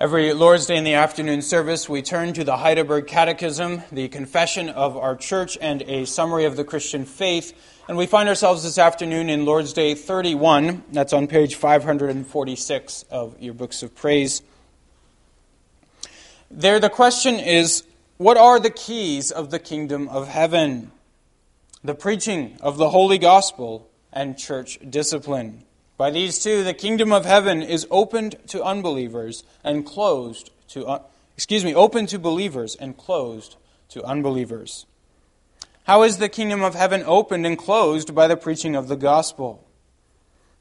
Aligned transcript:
Every 0.00 0.32
Lord's 0.32 0.64
Day 0.64 0.78
in 0.78 0.84
the 0.84 0.94
afternoon 0.94 1.42
service, 1.42 1.86
we 1.86 2.00
turn 2.00 2.32
to 2.32 2.42
the 2.42 2.56
Heidelberg 2.56 3.06
Catechism, 3.06 3.82
the 3.92 4.08
confession 4.08 4.70
of 4.70 4.96
our 4.96 5.14
church, 5.14 5.58
and 5.60 5.82
a 5.82 6.06
summary 6.06 6.46
of 6.46 6.56
the 6.56 6.64
Christian 6.64 7.04
faith. 7.04 7.52
And 7.86 7.98
we 7.98 8.06
find 8.06 8.26
ourselves 8.26 8.62
this 8.62 8.78
afternoon 8.78 9.28
in 9.28 9.44
Lord's 9.44 9.74
Day 9.74 9.94
31. 9.94 10.84
That's 10.90 11.12
on 11.12 11.26
page 11.26 11.56
546 11.56 13.04
of 13.10 13.38
your 13.42 13.52
books 13.52 13.82
of 13.82 13.94
praise. 13.94 14.40
There, 16.50 16.80
the 16.80 16.88
question 16.88 17.34
is 17.34 17.84
what 18.16 18.38
are 18.38 18.58
the 18.58 18.70
keys 18.70 19.30
of 19.30 19.50
the 19.50 19.58
kingdom 19.58 20.08
of 20.08 20.28
heaven? 20.28 20.92
The 21.84 21.94
preaching 21.94 22.56
of 22.62 22.78
the 22.78 22.88
holy 22.88 23.18
gospel 23.18 23.90
and 24.14 24.38
church 24.38 24.78
discipline. 24.88 25.64
By 26.00 26.08
these 26.08 26.38
two, 26.38 26.64
the 26.64 26.72
kingdom 26.72 27.12
of 27.12 27.26
heaven 27.26 27.60
is 27.60 27.86
opened 27.90 28.36
to 28.46 28.64
unbelievers 28.64 29.44
and 29.62 29.84
closed 29.84 30.50
to, 30.68 30.86
uh, 30.86 31.02
excuse 31.36 31.62
me, 31.62 31.74
open 31.74 32.06
to 32.06 32.18
believers 32.18 32.74
and 32.74 32.96
closed 32.96 33.56
to 33.90 34.02
unbelievers. 34.02 34.86
How 35.84 36.02
is 36.04 36.16
the 36.16 36.30
kingdom 36.30 36.62
of 36.62 36.74
heaven 36.74 37.04
opened 37.04 37.44
and 37.44 37.58
closed 37.58 38.14
by 38.14 38.28
the 38.28 38.36
preaching 38.38 38.74
of 38.74 38.88
the 38.88 38.96
gospel? 38.96 39.62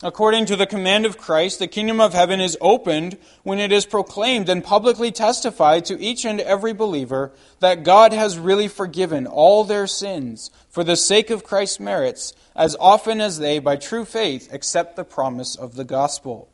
According 0.02 0.46
to 0.46 0.56
the 0.56 0.66
command 0.66 1.06
of 1.06 1.18
Christ, 1.18 1.60
the 1.60 1.68
kingdom 1.68 2.00
of 2.00 2.14
heaven 2.14 2.40
is 2.40 2.58
opened 2.62 3.18
when 3.44 3.60
it 3.60 3.74
is 3.74 3.86
proclaimed 3.86 4.48
and 4.48 4.64
publicly 4.64 5.12
testified 5.12 5.84
to 5.86 6.00
each 6.00 6.24
and 6.24 6.40
every 6.40 6.72
believer 6.72 7.34
that 7.60 7.84
God 7.84 8.14
has 8.14 8.40
really 8.40 8.70
forgiven 8.70 9.28
all 9.28 9.66
their 9.66 9.88
sins 9.88 10.52
for 10.70 10.86
the 10.86 10.96
sake 10.96 11.30
of 11.30 11.44
Christ's 11.44 11.82
merits, 11.82 12.32
as 12.56 12.78
often 12.80 13.20
as 13.20 13.40
they, 13.40 13.60
by 13.60 13.76
true 13.76 14.06
faith, 14.06 14.48
accept 14.54 14.96
the 14.96 15.04
promise 15.04 15.58
of 15.58 15.76
the 15.76 15.84
gospel. 15.84 16.48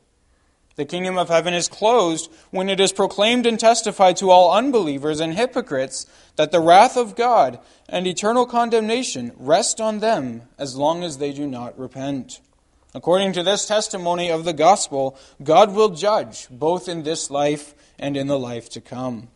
The 0.76 0.86
kingdom 0.86 1.16
of 1.16 1.30
heaven 1.30 1.54
is 1.54 1.68
closed 1.68 2.32
when 2.50 2.68
it 2.68 2.80
is 2.80 2.92
proclaimed 2.92 3.46
and 3.46 3.60
testified 3.60 4.18
to 4.18 4.32
all 4.32 4.58
unbelievers 4.58 5.20
and 5.20 5.36
hypocrites 5.36 6.08
that 6.36 6.52
the 6.52 6.60
wrath 6.60 6.98
of 6.98 7.16
God 7.16 7.60
and 7.88 8.08
eternal 8.08 8.48
condemnation 8.48 9.34
rest 9.38 9.80
on 9.80 10.00
them 10.00 10.42
as 10.58 10.76
long 10.76 11.04
as 11.04 11.20
they 11.20 11.32
do 11.32 11.46
not 11.46 11.78
repent. 11.78 12.40
According 12.96 13.34
to 13.34 13.44
this 13.44 13.66
testimony 13.66 14.32
of 14.32 14.46
the 14.46 14.54
gospel, 14.54 15.18
God 15.44 15.76
will 15.76 15.90
judge 15.90 16.48
both 16.50 16.88
in 16.88 17.04
this 17.04 17.30
life 17.30 17.76
and 18.00 18.16
in 18.16 18.28
the 18.28 18.40
life 18.40 18.70
to 18.70 18.80
come. 18.80 19.28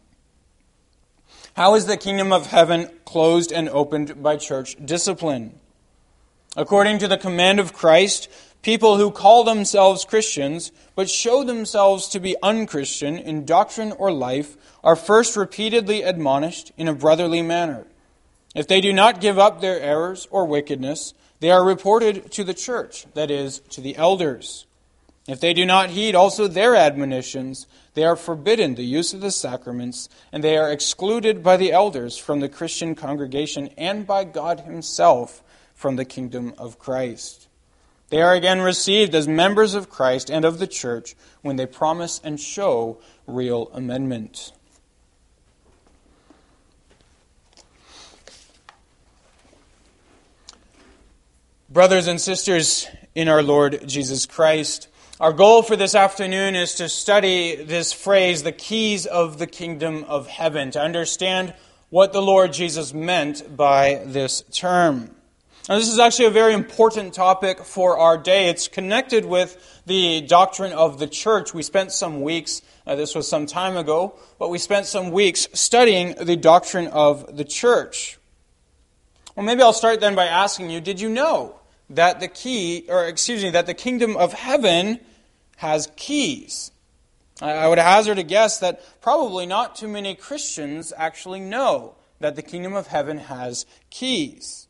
How 1.55 1.75
is 1.75 1.85
the 1.85 1.97
kingdom 1.97 2.31
of 2.31 2.47
heaven 2.47 2.89
closed 3.03 3.51
and 3.51 3.67
opened 3.67 4.23
by 4.23 4.37
church 4.37 4.77
discipline? 4.83 5.59
According 6.55 6.99
to 6.99 7.09
the 7.09 7.17
command 7.17 7.59
of 7.59 7.73
Christ, 7.73 8.29
people 8.61 8.95
who 8.95 9.11
call 9.11 9.43
themselves 9.43 10.05
Christians 10.05 10.71
but 10.95 11.09
show 11.09 11.43
themselves 11.43 12.07
to 12.09 12.19
be 12.21 12.37
unchristian 12.41 13.17
in 13.17 13.43
doctrine 13.43 13.91
or 13.91 14.09
life 14.09 14.55
are 14.85 14.95
first 14.95 15.35
repeatedly 15.35 16.01
admonished 16.01 16.71
in 16.77 16.87
a 16.87 16.93
brotherly 16.93 17.41
manner. 17.41 17.85
If 18.55 18.69
they 18.69 18.79
do 18.79 18.93
not 18.93 19.19
give 19.19 19.37
up 19.37 19.59
their 19.59 19.81
errors 19.81 20.29
or 20.31 20.45
wickedness, 20.45 21.13
they 21.39 21.51
are 21.51 21.63
reported 21.63 22.31
to 22.33 22.43
the 22.43 22.53
church, 22.53 23.05
that 23.13 23.31
is, 23.31 23.59
to 23.69 23.81
the 23.81 23.95
elders. 23.95 24.65
If 25.27 25.39
they 25.39 25.53
do 25.53 25.65
not 25.65 25.91
heed 25.91 26.15
also 26.15 26.47
their 26.47 26.75
admonitions, 26.75 27.67
they 27.93 28.03
are 28.03 28.15
forbidden 28.15 28.75
the 28.75 28.83
use 28.83 29.13
of 29.13 29.21
the 29.21 29.31
sacraments, 29.31 30.09
and 30.31 30.43
they 30.43 30.57
are 30.57 30.71
excluded 30.71 31.43
by 31.43 31.55
the 31.55 31.71
elders 31.71 32.17
from 32.17 32.39
the 32.39 32.49
Christian 32.49 32.95
congregation 32.95 33.69
and 33.77 34.07
by 34.07 34.23
God 34.23 34.61
Himself 34.61 35.43
from 35.75 35.95
the 35.95 36.05
kingdom 36.05 36.53
of 36.57 36.79
Christ. 36.79 37.47
They 38.09 38.21
are 38.21 38.33
again 38.33 38.61
received 38.61 39.13
as 39.13 39.27
members 39.27 39.75
of 39.75 39.89
Christ 39.89 40.31
and 40.31 40.43
of 40.43 40.57
the 40.57 40.67
church 40.67 41.15
when 41.41 41.57
they 41.57 41.67
promise 41.67 42.19
and 42.23 42.39
show 42.39 42.99
real 43.27 43.69
amendment. 43.73 44.51
Brothers 51.71 52.07
and 52.07 52.19
sisters 52.19 52.87
in 53.13 53.29
our 53.29 53.43
Lord 53.43 53.87
Jesus 53.87 54.25
Christ, 54.25 54.87
our 55.19 55.31
goal 55.31 55.61
for 55.61 55.75
this 55.75 55.93
afternoon 55.93 56.55
is 56.55 56.73
to 56.75 56.89
study 56.89 57.57
this 57.57 57.93
phrase, 57.93 58.41
the 58.41 58.51
keys 58.51 59.05
of 59.05 59.37
the 59.37 59.45
kingdom 59.45 60.03
of 60.05 60.25
heaven, 60.25 60.71
to 60.71 60.81
understand 60.81 61.53
what 61.91 62.11
the 62.11 62.23
Lord 62.23 62.53
Jesus 62.53 62.91
meant 62.91 63.55
by 63.55 64.01
this 64.03 64.41
term. 64.51 65.13
Now, 65.69 65.77
this 65.77 65.89
is 65.89 65.99
actually 65.99 66.25
a 66.25 66.31
very 66.31 66.55
important 66.55 67.13
topic 67.13 67.59
for 67.59 67.99
our 67.99 68.17
day. 68.17 68.49
It's 68.49 68.67
connected 68.67 69.23
with 69.23 69.83
the 69.85 70.21
doctrine 70.21 70.73
of 70.73 70.97
the 70.97 71.05
church. 71.05 71.53
We 71.53 71.61
spent 71.61 71.91
some 71.91 72.23
weeks, 72.23 72.63
uh, 72.87 72.95
this 72.95 73.13
was 73.13 73.27
some 73.27 73.45
time 73.45 73.77
ago, 73.77 74.15
but 74.39 74.49
we 74.49 74.57
spent 74.57 74.87
some 74.87 75.11
weeks 75.11 75.47
studying 75.53 76.15
the 76.15 76.35
doctrine 76.35 76.87
of 76.87 77.37
the 77.37 77.45
church. 77.45 78.17
Well, 79.35 79.45
maybe 79.45 79.61
I'll 79.61 79.71
start 79.71 79.99
then 79.99 80.15
by 80.15 80.25
asking 80.25 80.71
you, 80.71 80.81
did 80.81 80.99
you 80.99 81.09
know 81.09 81.58
that 81.89 82.19
the 82.19 82.27
key, 82.27 82.85
or 82.89 83.05
excuse 83.05 83.43
me, 83.43 83.49
that 83.51 83.65
the 83.65 83.73
kingdom 83.73 84.15
of 84.15 84.33
heaven 84.33 84.99
has 85.57 85.91
keys. 85.95 86.71
I 87.41 87.67
would 87.67 87.77
hazard 87.77 88.19
a 88.19 88.23
guess 88.23 88.59
that 88.59 88.81
probably 89.01 89.45
not 89.45 89.75
too 89.75 89.87
many 89.87 90.13
Christians 90.13 90.91
actually 90.95 91.39
know 91.39 91.95
that 92.19 92.35
the 92.35 92.41
kingdom 92.41 92.75
of 92.75 92.87
heaven 92.87 93.17
has 93.17 93.65
keys. 93.89 94.67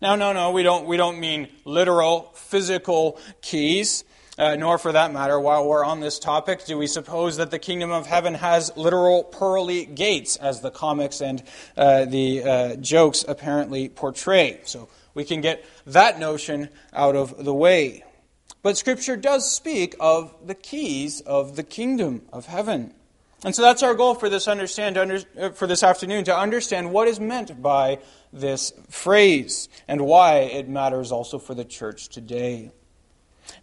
Now, 0.00 0.14
no, 0.14 0.32
no, 0.32 0.52
we 0.52 0.62
don't, 0.62 0.86
we 0.86 0.96
don't 0.96 1.18
mean 1.18 1.48
literal, 1.64 2.30
physical 2.34 3.18
keys, 3.42 4.04
uh, 4.38 4.54
nor 4.54 4.78
for 4.78 4.92
that 4.92 5.12
matter, 5.12 5.40
while 5.40 5.66
we're 5.66 5.84
on 5.84 5.98
this 5.98 6.20
topic, 6.20 6.64
do 6.64 6.78
we 6.78 6.86
suppose 6.86 7.38
that 7.38 7.50
the 7.50 7.58
kingdom 7.58 7.90
of 7.90 8.06
heaven 8.06 8.34
has 8.34 8.70
literal 8.76 9.24
pearly 9.24 9.84
gates, 9.84 10.36
as 10.36 10.60
the 10.60 10.70
comics 10.70 11.20
and 11.20 11.42
uh, 11.76 12.04
the 12.04 12.44
uh, 12.44 12.76
jokes 12.76 13.24
apparently 13.26 13.88
portray. 13.88 14.60
So 14.64 14.88
we 15.18 15.24
can 15.24 15.40
get 15.40 15.64
that 15.84 16.20
notion 16.20 16.68
out 16.92 17.16
of 17.16 17.44
the 17.44 17.52
way. 17.52 18.04
But 18.62 18.78
Scripture 18.78 19.16
does 19.16 19.50
speak 19.50 19.96
of 19.98 20.32
the 20.46 20.54
keys 20.54 21.20
of 21.22 21.56
the 21.56 21.64
kingdom 21.64 22.22
of 22.32 22.46
heaven. 22.46 22.94
And 23.44 23.52
so 23.52 23.62
that's 23.62 23.82
our 23.82 23.94
goal 23.94 24.14
for 24.14 24.28
this 24.28 24.46
understand 24.46 24.96
under, 24.96 25.18
uh, 25.36 25.48
for 25.50 25.66
this 25.66 25.82
afternoon 25.82 26.22
to 26.26 26.36
understand 26.36 26.92
what 26.92 27.08
is 27.08 27.18
meant 27.18 27.60
by 27.60 27.98
this 28.32 28.72
phrase 28.90 29.68
and 29.88 30.02
why 30.02 30.38
it 30.38 30.68
matters 30.68 31.10
also 31.10 31.40
for 31.40 31.52
the 31.52 31.64
church 31.64 32.10
today. 32.10 32.70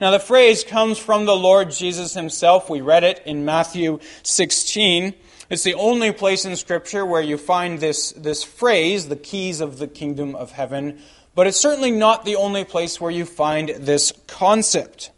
Now 0.02 0.12
the 0.12 0.20
phrase 0.20 0.66
comes 0.66 0.98
from 0.98 1.24
the 1.24 1.38
Lord 1.38 1.72
Jesus 1.72 2.16
himself. 2.16 2.70
We 2.70 2.82
read 2.82 3.06
it 3.06 3.24
in 3.26 3.46
Matthew 3.46 4.00
16. 4.24 5.14
It's 5.50 5.64
the 5.64 5.76
only 5.76 6.12
place 6.12 6.44
in 6.44 6.56
scripture 6.58 7.06
where 7.06 7.22
you 7.22 7.38
find 7.38 7.80
this, 7.80 8.12
this 8.14 8.44
phrase, 8.44 9.08
the 9.08 9.16
keys 9.16 9.62
of 9.62 9.78
the 9.78 9.88
kingdom 9.88 10.36
of 10.36 10.52
heaven, 10.52 11.00
but 11.36 11.48
it's 11.48 11.60
certainly 11.60 11.92
not 11.92 12.26
the 12.26 12.38
only 12.38 12.64
place 12.64 13.00
where 13.00 13.12
you 13.12 13.26
find 13.26 13.70
this 13.70 14.14
concept. 14.26 15.12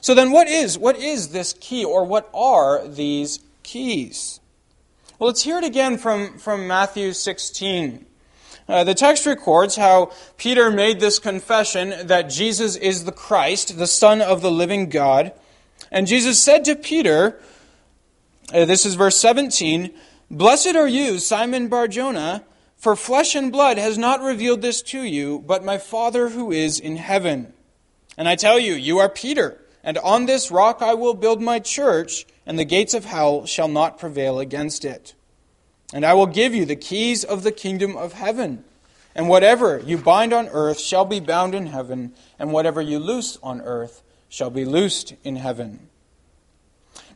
So 0.00 0.14
then 0.14 0.30
what 0.30 0.46
is 0.46 0.78
what 0.78 0.98
is 0.98 1.28
this 1.28 1.54
key 1.54 1.84
or 1.84 2.04
what 2.04 2.28
are 2.34 2.86
these 2.86 3.40
keys? 3.62 4.40
Well, 5.18 5.28
let's 5.28 5.42
hear 5.42 5.58
it 5.58 5.64
again 5.64 5.96
from, 5.96 6.38
from 6.38 6.66
Matthew 6.66 7.12
16. 7.12 8.04
Uh, 8.68 8.84
the 8.84 8.94
text 8.94 9.26
records 9.26 9.76
how 9.76 10.10
Peter 10.36 10.70
made 10.70 10.98
this 10.98 11.18
confession 11.18 12.06
that 12.08 12.22
Jesus 12.22 12.76
is 12.76 13.04
the 13.04 13.12
Christ, 13.12 13.78
the 13.78 13.86
Son 13.86 14.20
of 14.20 14.42
the 14.42 14.50
living 14.50 14.88
God. 14.88 15.32
And 15.90 16.06
Jesus 16.06 16.40
said 16.40 16.64
to 16.64 16.74
Peter, 16.74 17.40
uh, 18.52 18.64
this 18.64 18.84
is 18.84 18.96
verse 18.96 19.16
17, 19.16 19.94
Blessed 20.30 20.74
are 20.74 20.88
you, 20.88 21.18
Simon 21.18 21.68
Barjona, 21.68 22.44
for 22.84 22.94
flesh 22.94 23.34
and 23.34 23.50
blood 23.50 23.78
has 23.78 23.96
not 23.96 24.20
revealed 24.20 24.60
this 24.60 24.82
to 24.82 25.02
you, 25.02 25.42
but 25.46 25.64
my 25.64 25.78
Father 25.78 26.28
who 26.28 26.52
is 26.52 26.78
in 26.78 26.96
heaven. 26.96 27.50
And 28.18 28.28
I 28.28 28.36
tell 28.36 28.58
you, 28.58 28.74
you 28.74 28.98
are 28.98 29.08
Peter, 29.08 29.58
and 29.82 29.96
on 29.96 30.26
this 30.26 30.50
rock 30.50 30.82
I 30.82 30.92
will 30.92 31.14
build 31.14 31.40
my 31.40 31.60
church, 31.60 32.26
and 32.44 32.58
the 32.58 32.66
gates 32.66 32.92
of 32.92 33.06
hell 33.06 33.46
shall 33.46 33.68
not 33.68 33.98
prevail 33.98 34.38
against 34.38 34.84
it. 34.84 35.14
And 35.94 36.04
I 36.04 36.12
will 36.12 36.26
give 36.26 36.54
you 36.54 36.66
the 36.66 36.76
keys 36.76 37.24
of 37.24 37.42
the 37.42 37.52
kingdom 37.52 37.96
of 37.96 38.12
heaven. 38.12 38.64
And 39.14 39.30
whatever 39.30 39.78
you 39.78 39.96
bind 39.96 40.34
on 40.34 40.48
earth 40.48 40.78
shall 40.78 41.06
be 41.06 41.20
bound 41.20 41.54
in 41.54 41.68
heaven, 41.68 42.12
and 42.38 42.52
whatever 42.52 42.82
you 42.82 42.98
loose 42.98 43.38
on 43.42 43.62
earth 43.62 44.02
shall 44.28 44.50
be 44.50 44.66
loosed 44.66 45.14
in 45.24 45.36
heaven. 45.36 45.88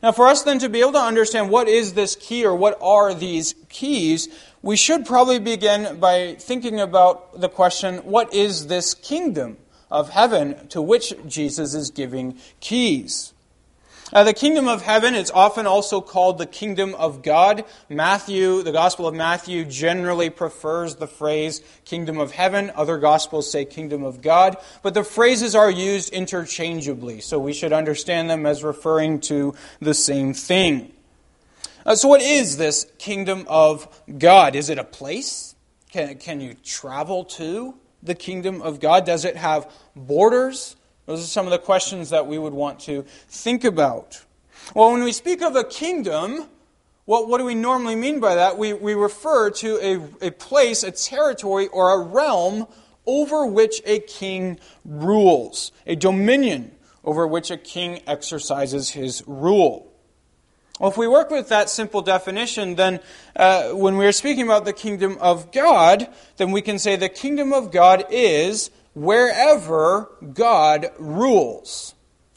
Now, 0.01 0.13
for 0.13 0.27
us 0.27 0.43
then 0.43 0.59
to 0.59 0.69
be 0.69 0.79
able 0.79 0.93
to 0.93 0.99
understand 0.99 1.49
what 1.49 1.67
is 1.67 1.93
this 1.93 2.15
key 2.15 2.45
or 2.45 2.55
what 2.55 2.77
are 2.81 3.13
these 3.13 3.53
keys, 3.67 4.29
we 4.61 4.75
should 4.75 5.05
probably 5.05 5.39
begin 5.39 5.99
by 5.99 6.35
thinking 6.35 6.79
about 6.79 7.39
the 7.39 7.49
question 7.49 7.97
what 7.99 8.33
is 8.33 8.67
this 8.67 8.93
kingdom 8.93 9.57
of 9.89 10.09
heaven 10.09 10.67
to 10.67 10.81
which 10.81 11.13
Jesus 11.27 11.73
is 11.73 11.91
giving 11.91 12.37
keys? 12.59 13.33
Uh, 14.11 14.23
the 14.23 14.33
kingdom 14.33 14.67
of 14.67 14.81
heaven 14.81 15.13
is 15.13 15.29
often 15.29 15.67
also 15.67 16.01
called 16.01 16.39
the 16.39 16.45
kingdom 16.47 16.95
of 16.95 17.21
God. 17.21 17.63
Matthew, 17.89 18.63
the 18.63 18.71
Gospel 18.71 19.07
of 19.07 19.13
Matthew, 19.13 19.65
generally 19.65 20.31
prefers 20.31 20.95
the 20.95 21.05
phrase 21.05 21.61
kingdom 21.85 22.17
of 22.17 22.31
heaven. 22.31 22.71
Other 22.75 22.97
Gospels 22.97 23.51
say 23.51 23.65
kingdom 23.65 24.03
of 24.03 24.21
God. 24.21 24.57
But 24.81 24.95
the 24.95 25.03
phrases 25.03 25.53
are 25.53 25.69
used 25.69 26.11
interchangeably, 26.11 27.21
so 27.21 27.37
we 27.37 27.53
should 27.53 27.71
understand 27.71 28.31
them 28.31 28.47
as 28.47 28.63
referring 28.63 29.19
to 29.21 29.53
the 29.79 29.93
same 29.93 30.33
thing. 30.33 30.91
Uh, 31.89 31.95
so, 31.95 32.07
what 32.07 32.21
is 32.21 32.57
this 32.57 32.85
kingdom 32.99 33.43
of 33.47 33.87
God? 34.19 34.55
Is 34.55 34.69
it 34.69 34.77
a 34.77 34.83
place? 34.83 35.55
Can, 35.91 36.19
can 36.19 36.39
you 36.39 36.53
travel 36.63 37.23
to 37.25 37.73
the 38.03 38.13
kingdom 38.13 38.61
of 38.61 38.79
God? 38.79 39.07
Does 39.07 39.25
it 39.25 39.35
have 39.35 39.71
borders? 39.95 40.75
Those 41.07 41.23
are 41.23 41.27
some 41.27 41.47
of 41.47 41.51
the 41.51 41.57
questions 41.57 42.11
that 42.11 42.27
we 42.27 42.37
would 42.37 42.53
want 42.53 42.79
to 42.81 43.05
think 43.27 43.63
about. 43.63 44.23
Well, 44.75 44.91
when 44.91 45.03
we 45.03 45.11
speak 45.11 45.41
of 45.41 45.55
a 45.55 45.63
kingdom, 45.63 46.45
what, 47.05 47.27
what 47.27 47.39
do 47.39 47.45
we 47.45 47.55
normally 47.55 47.95
mean 47.95 48.19
by 48.19 48.35
that? 48.35 48.59
We, 48.59 48.73
we 48.73 48.93
refer 48.93 49.49
to 49.49 49.79
a, 49.81 50.27
a 50.27 50.29
place, 50.29 50.83
a 50.83 50.91
territory, 50.91 51.69
or 51.69 51.89
a 51.89 52.03
realm 52.03 52.67
over 53.07 53.47
which 53.47 53.81
a 53.83 53.97
king 54.01 54.59
rules, 54.85 55.71
a 55.87 55.95
dominion 55.95 56.71
over 57.03 57.25
which 57.25 57.49
a 57.49 57.57
king 57.57 58.03
exercises 58.05 58.91
his 58.91 59.23
rule. 59.25 59.88
Well, 60.79 60.89
if 60.89 60.97
we 60.97 61.09
work 61.09 61.29
with 61.29 61.49
that 61.49 61.69
simple 61.69 62.01
definition, 62.01 62.75
then 62.75 63.01
uh, 63.35 63.71
when 63.71 63.97
we're 63.97 64.13
speaking 64.13 64.45
about 64.45 64.63
the 64.63 64.71
kingdom 64.71 65.17
of 65.19 65.51
God, 65.51 66.07
then 66.37 66.51
we 66.51 66.61
can 66.61 66.79
say 66.79 66.95
the 66.95 67.09
kingdom 67.09 67.51
of 67.51 67.69
God 67.69 68.05
is 68.09 68.71
wherever 68.93 70.09
God 70.33 70.87
rules. 70.97 71.95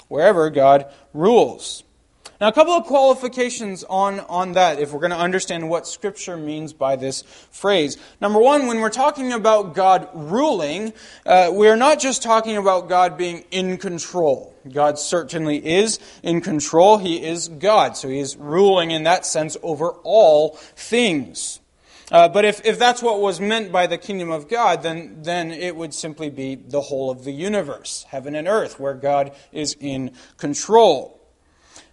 Wherever 0.08 0.50
God 0.50 0.86
rules. 1.14 1.84
Now, 2.40 2.48
a 2.48 2.52
couple 2.52 2.72
of 2.72 2.82
qualifications 2.82 3.84
on, 3.84 4.18
on 4.18 4.54
that 4.54 4.80
if 4.80 4.92
we're 4.92 4.98
going 4.98 5.12
to 5.12 5.16
understand 5.16 5.70
what 5.70 5.86
Scripture 5.86 6.36
means 6.36 6.72
by 6.72 6.96
this 6.96 7.22
phrase. 7.52 7.96
Number 8.20 8.40
one, 8.40 8.66
when 8.66 8.80
we're 8.80 8.90
talking 8.90 9.32
about 9.32 9.76
God 9.76 10.08
ruling, 10.12 10.92
uh, 11.24 11.50
we're 11.52 11.76
not 11.76 12.00
just 12.00 12.24
talking 12.24 12.56
about 12.56 12.88
God 12.88 13.16
being 13.16 13.44
in 13.52 13.78
control. 13.78 14.51
God 14.70 14.98
certainly 14.98 15.64
is 15.64 15.98
in 16.22 16.40
control. 16.40 16.98
He 16.98 17.24
is 17.24 17.48
God, 17.48 17.96
so 17.96 18.08
He 18.08 18.18
is 18.18 18.36
ruling 18.36 18.90
in 18.90 19.04
that 19.04 19.24
sense 19.26 19.56
over 19.62 19.90
all 20.02 20.56
things. 20.76 21.60
Uh, 22.10 22.28
but 22.28 22.44
if, 22.44 22.64
if 22.66 22.78
that's 22.78 23.02
what 23.02 23.20
was 23.20 23.40
meant 23.40 23.72
by 23.72 23.86
the 23.86 23.96
kingdom 23.96 24.30
of 24.30 24.48
God, 24.48 24.82
then, 24.82 25.22
then 25.22 25.50
it 25.50 25.74
would 25.74 25.94
simply 25.94 26.28
be 26.28 26.56
the 26.56 26.82
whole 26.82 27.10
of 27.10 27.24
the 27.24 27.32
universe, 27.32 28.04
heaven 28.08 28.34
and 28.34 28.46
earth, 28.46 28.78
where 28.78 28.92
God 28.92 29.32
is 29.50 29.74
in 29.80 30.10
control. 30.36 31.21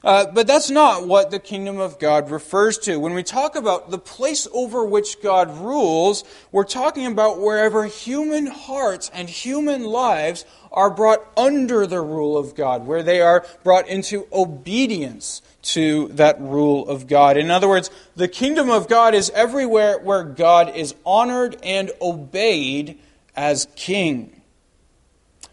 Uh, 0.01 0.25
but 0.31 0.47
that's 0.47 0.69
not 0.69 1.07
what 1.07 1.29
the 1.29 1.39
kingdom 1.39 1.77
of 1.77 1.99
God 1.99 2.31
refers 2.31 2.77
to. 2.79 2.97
When 2.97 3.13
we 3.13 3.23
talk 3.23 3.55
about 3.55 3.91
the 3.91 3.97
place 3.97 4.47
over 4.53 4.85
which 4.85 5.21
God 5.21 5.57
rules, 5.57 6.23
we're 6.53 6.63
talking 6.63 7.05
about 7.05 7.41
wherever 7.41 7.85
human 7.85 8.45
hearts 8.45 9.11
and 9.13 9.29
human 9.29 9.83
lives 9.83 10.45
are 10.71 10.89
brought 10.89 11.25
under 11.35 11.85
the 11.85 11.99
rule 11.99 12.37
of 12.37 12.55
God, 12.55 12.85
where 12.85 13.03
they 13.03 13.19
are 13.19 13.45
brought 13.63 13.89
into 13.89 14.25
obedience 14.31 15.41
to 15.61 16.07
that 16.09 16.39
rule 16.39 16.87
of 16.87 17.07
God. 17.07 17.35
In 17.35 17.51
other 17.51 17.67
words, 17.67 17.91
the 18.15 18.29
kingdom 18.29 18.69
of 18.69 18.87
God 18.87 19.13
is 19.13 19.29
everywhere 19.31 19.99
where 19.99 20.23
God 20.23 20.75
is 20.75 20.95
honored 21.05 21.57
and 21.61 21.91
obeyed 22.01 22.99
as 23.35 23.67
king. 23.75 24.41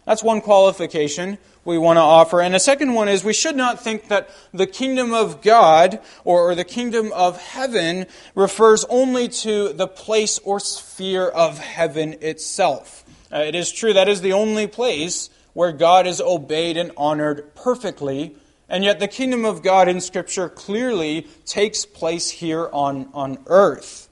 That's 0.05 0.23
one 0.23 0.39
qualification 0.39 1.37
we 1.67 1.77
want 1.77 1.97
to 1.97 2.01
offer. 2.01 2.39
And 2.39 2.55
a 2.55 2.61
second 2.61 2.93
one 2.93 3.09
is 3.09 3.25
we 3.25 3.33
should 3.33 3.57
not 3.57 3.83
think 3.83 4.07
that 4.07 4.29
the 4.53 4.65
kingdom 4.65 5.13
of 5.13 5.41
God 5.41 5.99
or, 6.23 6.49
or 6.49 6.55
the 6.55 6.63
kingdom 6.63 7.11
of 7.11 7.37
heaven 7.39 8.05
refers 8.35 8.85
only 8.85 9.27
to 9.27 9.73
the 9.73 9.87
place 9.87 10.39
or 10.39 10.61
sphere 10.61 11.27
of 11.27 11.59
heaven 11.59 12.15
itself. 12.21 13.03
Uh, 13.33 13.39
it 13.39 13.53
is 13.53 13.69
true 13.69 13.91
that 13.91 14.07
is 14.07 14.21
the 14.21 14.31
only 14.31 14.65
place 14.65 15.29
where 15.51 15.73
God 15.73 16.07
is 16.07 16.21
obeyed 16.21 16.77
and 16.77 16.93
honored 16.95 17.53
perfectly. 17.53 18.37
And 18.69 18.85
yet, 18.85 19.01
the 19.01 19.07
kingdom 19.09 19.43
of 19.43 19.61
God 19.61 19.89
in 19.89 19.99
Scripture 19.99 20.47
clearly 20.47 21.27
takes 21.45 21.85
place 21.85 22.29
here 22.29 22.69
on, 22.71 23.09
on 23.13 23.39
earth. 23.47 24.07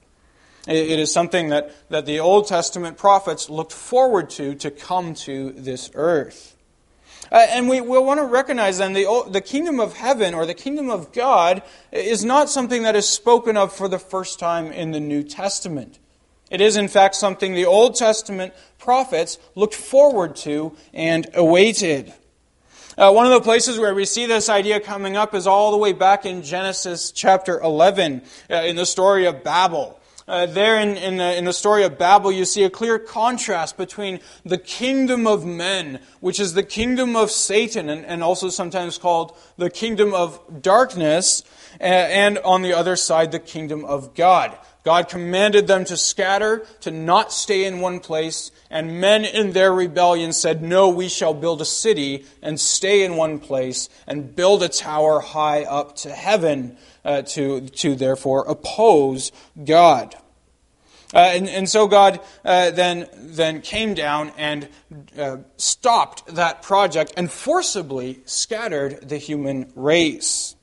It 0.66 0.98
is 0.98 1.10
something 1.12 1.50
that, 1.50 1.72
that 1.88 2.04
the 2.04 2.20
Old 2.20 2.48
Testament 2.48 2.98
prophets 2.98 3.48
looked 3.48 3.72
forward 3.72 4.28
to 4.30 4.54
to 4.56 4.70
come 4.70 5.14
to 5.14 5.52
this 5.52 5.90
earth. 5.94 6.56
Uh, 7.30 7.46
and 7.50 7.68
we 7.68 7.80
will 7.80 8.04
want 8.04 8.18
to 8.18 8.26
recognize 8.26 8.78
then 8.78 8.92
the, 8.92 9.24
the 9.28 9.40
kingdom 9.40 9.80
of 9.80 9.94
heaven 9.94 10.34
or 10.34 10.46
the 10.46 10.54
kingdom 10.54 10.90
of 10.90 11.12
God 11.12 11.62
is 11.92 12.24
not 12.24 12.48
something 12.48 12.82
that 12.82 12.96
is 12.96 13.08
spoken 13.08 13.56
of 13.56 13.72
for 13.72 13.88
the 13.88 13.98
first 13.98 14.38
time 14.38 14.72
in 14.72 14.92
the 14.92 15.00
New 15.00 15.22
Testament. 15.22 15.98
It 16.50 16.60
is, 16.60 16.76
in 16.76 16.88
fact, 16.88 17.16
something 17.16 17.54
the 17.54 17.66
Old 17.66 17.96
Testament 17.96 18.54
prophets 18.78 19.38
looked 19.54 19.74
forward 19.74 20.36
to 20.36 20.76
and 20.94 21.26
awaited. 21.34 22.12
Uh, 22.96 23.12
one 23.12 23.26
of 23.26 23.32
the 23.32 23.40
places 23.42 23.78
where 23.78 23.94
we 23.94 24.06
see 24.06 24.24
this 24.24 24.48
idea 24.48 24.80
coming 24.80 25.16
up 25.16 25.34
is 25.34 25.46
all 25.46 25.70
the 25.70 25.76
way 25.76 25.92
back 25.92 26.24
in 26.24 26.42
Genesis 26.42 27.10
chapter 27.10 27.60
11 27.60 28.22
uh, 28.48 28.54
in 28.54 28.76
the 28.76 28.86
story 28.86 29.26
of 29.26 29.44
Babel. 29.44 29.95
Uh, 30.28 30.44
there 30.44 30.80
in, 30.80 30.96
in 30.96 31.18
the, 31.18 31.36
in, 31.38 31.44
the, 31.44 31.52
story 31.52 31.84
of 31.84 31.96
Babel, 31.96 32.32
you 32.32 32.44
see 32.44 32.64
a 32.64 32.70
clear 32.70 32.98
contrast 32.98 33.76
between 33.76 34.18
the 34.44 34.58
kingdom 34.58 35.24
of 35.24 35.44
men, 35.44 36.00
which 36.18 36.40
is 36.40 36.54
the 36.54 36.64
kingdom 36.64 37.14
of 37.14 37.30
Satan, 37.30 37.88
and, 37.88 38.04
and 38.04 38.24
also 38.24 38.48
sometimes 38.48 38.98
called 38.98 39.36
the 39.56 39.70
kingdom 39.70 40.12
of 40.12 40.62
darkness, 40.62 41.44
and, 41.78 42.36
and 42.36 42.38
on 42.38 42.62
the 42.62 42.72
other 42.72 42.96
side, 42.96 43.30
the 43.30 43.38
kingdom 43.38 43.84
of 43.84 44.16
God. 44.16 44.58
God 44.86 45.08
commanded 45.08 45.66
them 45.66 45.84
to 45.86 45.96
scatter, 45.96 46.64
to 46.82 46.92
not 46.92 47.32
stay 47.32 47.64
in 47.64 47.80
one 47.80 47.98
place, 47.98 48.52
and 48.70 49.00
men 49.00 49.24
in 49.24 49.50
their 49.50 49.72
rebellion 49.72 50.32
said, 50.32 50.62
No, 50.62 50.90
we 50.90 51.08
shall 51.08 51.34
build 51.34 51.60
a 51.60 51.64
city 51.64 52.24
and 52.40 52.60
stay 52.60 53.02
in 53.02 53.16
one 53.16 53.40
place 53.40 53.88
and 54.06 54.36
build 54.36 54.62
a 54.62 54.68
tower 54.68 55.18
high 55.18 55.64
up 55.64 55.96
to 55.96 56.10
heaven 56.10 56.76
uh, 57.04 57.22
to, 57.22 57.62
to 57.62 57.96
therefore 57.96 58.44
oppose 58.48 59.32
God. 59.64 60.14
Uh, 61.12 61.18
and, 61.18 61.48
and 61.48 61.68
so 61.68 61.88
God 61.88 62.20
uh, 62.44 62.70
then, 62.70 63.08
then 63.16 63.62
came 63.62 63.94
down 63.94 64.30
and 64.36 64.68
uh, 65.18 65.38
stopped 65.56 66.32
that 66.36 66.62
project 66.62 67.12
and 67.16 67.28
forcibly 67.28 68.20
scattered 68.24 69.08
the 69.08 69.18
human 69.18 69.72
race. 69.74 70.55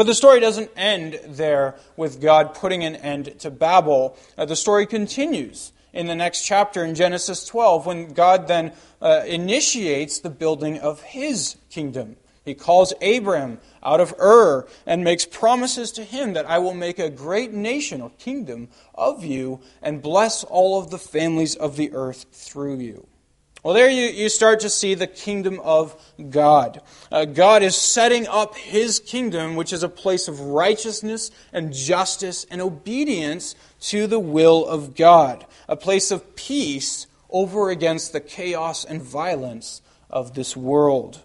But 0.00 0.06
the 0.06 0.14
story 0.14 0.40
doesn't 0.40 0.70
end 0.78 1.20
there 1.26 1.74
with 1.94 2.22
God 2.22 2.54
putting 2.54 2.84
an 2.84 2.96
end 2.96 3.38
to 3.40 3.50
Babel. 3.50 4.16
Uh, 4.38 4.46
the 4.46 4.56
story 4.56 4.86
continues 4.86 5.72
in 5.92 6.06
the 6.06 6.14
next 6.14 6.40
chapter 6.40 6.82
in 6.82 6.94
Genesis 6.94 7.44
12 7.44 7.84
when 7.84 8.14
God 8.14 8.48
then 8.48 8.72
uh, 9.02 9.24
initiates 9.26 10.20
the 10.20 10.30
building 10.30 10.78
of 10.78 11.02
his 11.02 11.56
kingdom. 11.68 12.16
He 12.46 12.54
calls 12.54 12.94
Abram 13.02 13.60
out 13.82 14.00
of 14.00 14.14
Ur 14.18 14.66
and 14.86 15.04
makes 15.04 15.26
promises 15.26 15.92
to 15.92 16.02
him 16.02 16.32
that 16.32 16.48
I 16.48 16.56
will 16.60 16.72
make 16.72 16.98
a 16.98 17.10
great 17.10 17.52
nation 17.52 18.00
or 18.00 18.08
kingdom 18.18 18.70
of 18.94 19.22
you 19.22 19.60
and 19.82 20.00
bless 20.00 20.44
all 20.44 20.78
of 20.78 20.88
the 20.88 20.96
families 20.96 21.56
of 21.56 21.76
the 21.76 21.92
earth 21.92 22.24
through 22.32 22.78
you. 22.78 23.06
Well, 23.62 23.74
there 23.74 23.90
you, 23.90 24.06
you 24.06 24.30
start 24.30 24.60
to 24.60 24.70
see 24.70 24.94
the 24.94 25.06
kingdom 25.06 25.60
of 25.60 25.94
God. 26.30 26.80
Uh, 27.12 27.26
God 27.26 27.62
is 27.62 27.76
setting 27.76 28.26
up 28.26 28.56
his 28.56 29.00
kingdom, 29.00 29.54
which 29.54 29.72
is 29.72 29.82
a 29.82 29.88
place 29.88 30.28
of 30.28 30.40
righteousness 30.40 31.30
and 31.52 31.72
justice 31.72 32.46
and 32.50 32.62
obedience 32.62 33.54
to 33.80 34.06
the 34.06 34.18
will 34.18 34.66
of 34.66 34.94
God, 34.94 35.44
a 35.68 35.76
place 35.76 36.10
of 36.10 36.36
peace 36.36 37.06
over 37.28 37.68
against 37.68 38.12
the 38.14 38.20
chaos 38.20 38.84
and 38.84 39.02
violence 39.02 39.82
of 40.08 40.34
this 40.34 40.56
world. 40.56 41.22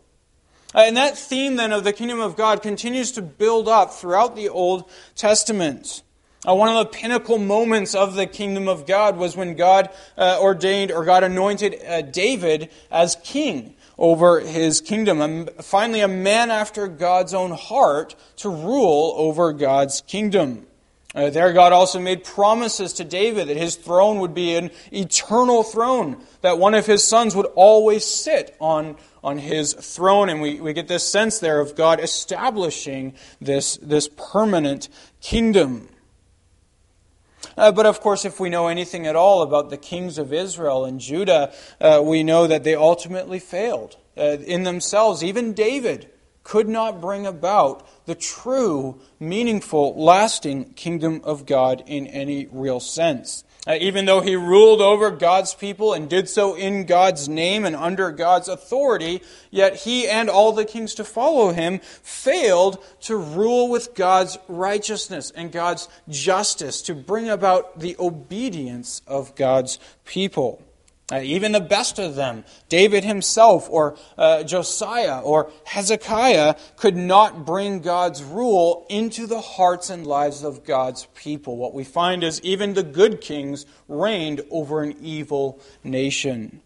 Uh, 0.74 0.80
and 0.80 0.98
that 0.98 1.18
theme 1.18 1.56
then 1.56 1.72
of 1.72 1.86
the 1.86 1.94
kingdom 1.94 2.20
of 2.20 2.36
God 2.36 2.62
continues 2.62 3.14
to 3.14 3.22
build 3.22 3.70
up 3.70 3.94
throughout 3.94 4.36
the 4.36 4.50
Old 4.50 4.90
Testament. 5.16 6.04
Uh, 6.48 6.54
one 6.54 6.70
of 6.70 6.76
the 6.76 6.98
pinnacle 6.98 7.38
moments 7.38 7.96
of 7.96 8.16
the 8.16 8.28
kingdom 8.28 8.68
of 8.68 8.86
God 8.86 9.18
was 9.18 9.36
when 9.36 9.56
God 9.56 9.90
uh, 10.18 10.38
ordained 10.42 10.92
or 10.92 11.06
God 11.06 11.24
anointed 11.24 11.82
uh, 11.84 12.02
David 12.02 12.70
as 12.92 13.18
king 13.24 13.76
over 13.98 14.40
his 14.40 14.82
kingdom. 14.82 15.22
And 15.22 15.50
finally, 15.62 16.02
a 16.02 16.08
man 16.08 16.52
after 16.52 16.88
God's 16.88 17.34
own 17.34 17.52
heart 17.52 18.16
to 18.38 18.50
rule 18.50 19.14
over 19.18 19.54
God's 19.54 20.02
kingdom. 20.02 20.68
Uh, 21.16 21.30
there, 21.30 21.54
God 21.54 21.72
also 21.72 21.98
made 21.98 22.26
promises 22.26 22.92
to 22.94 23.06
David 23.06 23.48
that 23.48 23.56
his 23.56 23.78
throne 23.78 24.20
would 24.20 24.34
be 24.34 24.56
an 24.56 24.70
eternal 24.92 25.64
throne, 25.64 26.22
that 26.42 26.60
one 26.60 26.74
of 26.74 26.86
his 26.86 27.06
sons 27.06 27.34
would 27.36 27.46
always 27.56 28.04
sit 28.04 28.56
on 28.60 28.98
on 29.24 29.40
his 29.40 29.74
throne. 29.74 30.30
And 30.30 30.40
we, 30.40 30.62
we 30.62 30.72
get 30.74 30.88
this 30.88 31.04
sense 31.04 31.40
there 31.40 31.60
of 31.60 31.76
God 31.76 32.00
establishing 32.00 33.16
this, 33.42 33.78
this 33.78 34.08
permanent 34.08 34.88
kingdom. 35.20 35.90
Uh, 37.58 37.72
but 37.72 37.86
of 37.86 38.02
course, 38.02 38.26
if 38.26 38.40
we 38.40 38.50
know 38.50 38.68
anything 38.68 39.08
at 39.08 39.16
all 39.16 39.42
about 39.42 39.70
the 39.70 39.78
kings 39.78 40.18
of 40.18 40.34
Israel 40.34 40.86
and 40.86 41.00
Judah, 41.00 41.54
uh, 41.80 42.02
we 42.04 42.24
know 42.24 42.48
that 42.48 42.64
they 42.64 42.76
ultimately 42.76 43.40
failed 43.40 43.98
uh, 44.18 44.38
in 44.46 44.64
themselves. 44.64 45.24
Even 45.24 45.54
David 45.54 46.10
could 46.44 46.68
not 46.68 47.02
bring 47.02 47.26
about 47.26 47.88
the 48.06 48.16
true, 48.16 49.02
meaningful, 49.20 49.96
lasting 49.96 50.74
kingdom 50.74 51.22
of 51.24 51.46
God 51.46 51.84
in 51.88 52.06
any 52.08 52.48
real 52.52 52.80
sense. 52.80 53.44
Uh, 53.68 53.78
even 53.80 54.06
though 54.06 54.22
he 54.22 54.36
ruled 54.36 54.82
over 54.82 55.10
God's 55.10 55.56
people 55.56 55.94
and 55.94 56.10
did 56.10 56.30
so 56.30 56.56
in 56.56 56.86
God's 56.86 57.28
name 57.28 57.66
and 57.66 57.76
under 57.76 58.12
God's 58.12 58.48
authority, 58.48 59.22
yet 59.50 59.76
he 59.76 60.08
and 60.08 60.30
all 60.30 60.52
the 60.52 60.66
kings 60.66 60.94
to 60.96 61.04
follow 61.04 61.52
him 61.52 61.80
failed 61.80 62.84
to 63.02 63.16
rule 63.16 63.70
with 63.70 63.96
God's 63.96 64.38
righteousness 64.48 65.32
and 65.36 65.52
God's 65.52 65.88
justice 66.10 66.82
to 66.84 66.96
bring 66.96 67.30
about 67.30 67.80
the 67.80 67.96
obedience 68.00 69.02
of 69.08 69.36
God's 69.36 69.80
people. 70.06 70.65
Uh, 71.12 71.20
even 71.24 71.52
the 71.52 71.60
best 71.60 72.00
of 72.00 72.16
them, 72.16 72.44
David 72.68 73.04
himself 73.04 73.68
or 73.70 73.96
uh, 74.18 74.44
Josiah 74.44 75.20
or 75.20 75.52
Hezekiah, 75.64 76.56
could 76.78 76.96
not 76.96 77.46
bring 77.46 77.82
God's 77.82 78.24
rule 78.24 78.88
into 78.90 79.28
the 79.28 79.40
hearts 79.40 79.92
and 79.92 80.08
lives 80.08 80.44
of 80.44 80.64
God's 80.64 81.06
people. 81.14 81.58
What 81.58 81.76
we 81.76 81.84
find 81.84 82.24
is 82.24 82.42
even 82.42 82.74
the 82.74 82.82
good 82.82 83.22
kings 83.22 83.68
reigned 83.88 84.42
over 84.50 84.82
an 84.82 84.96
evil 85.00 85.62
nation. 85.84 86.62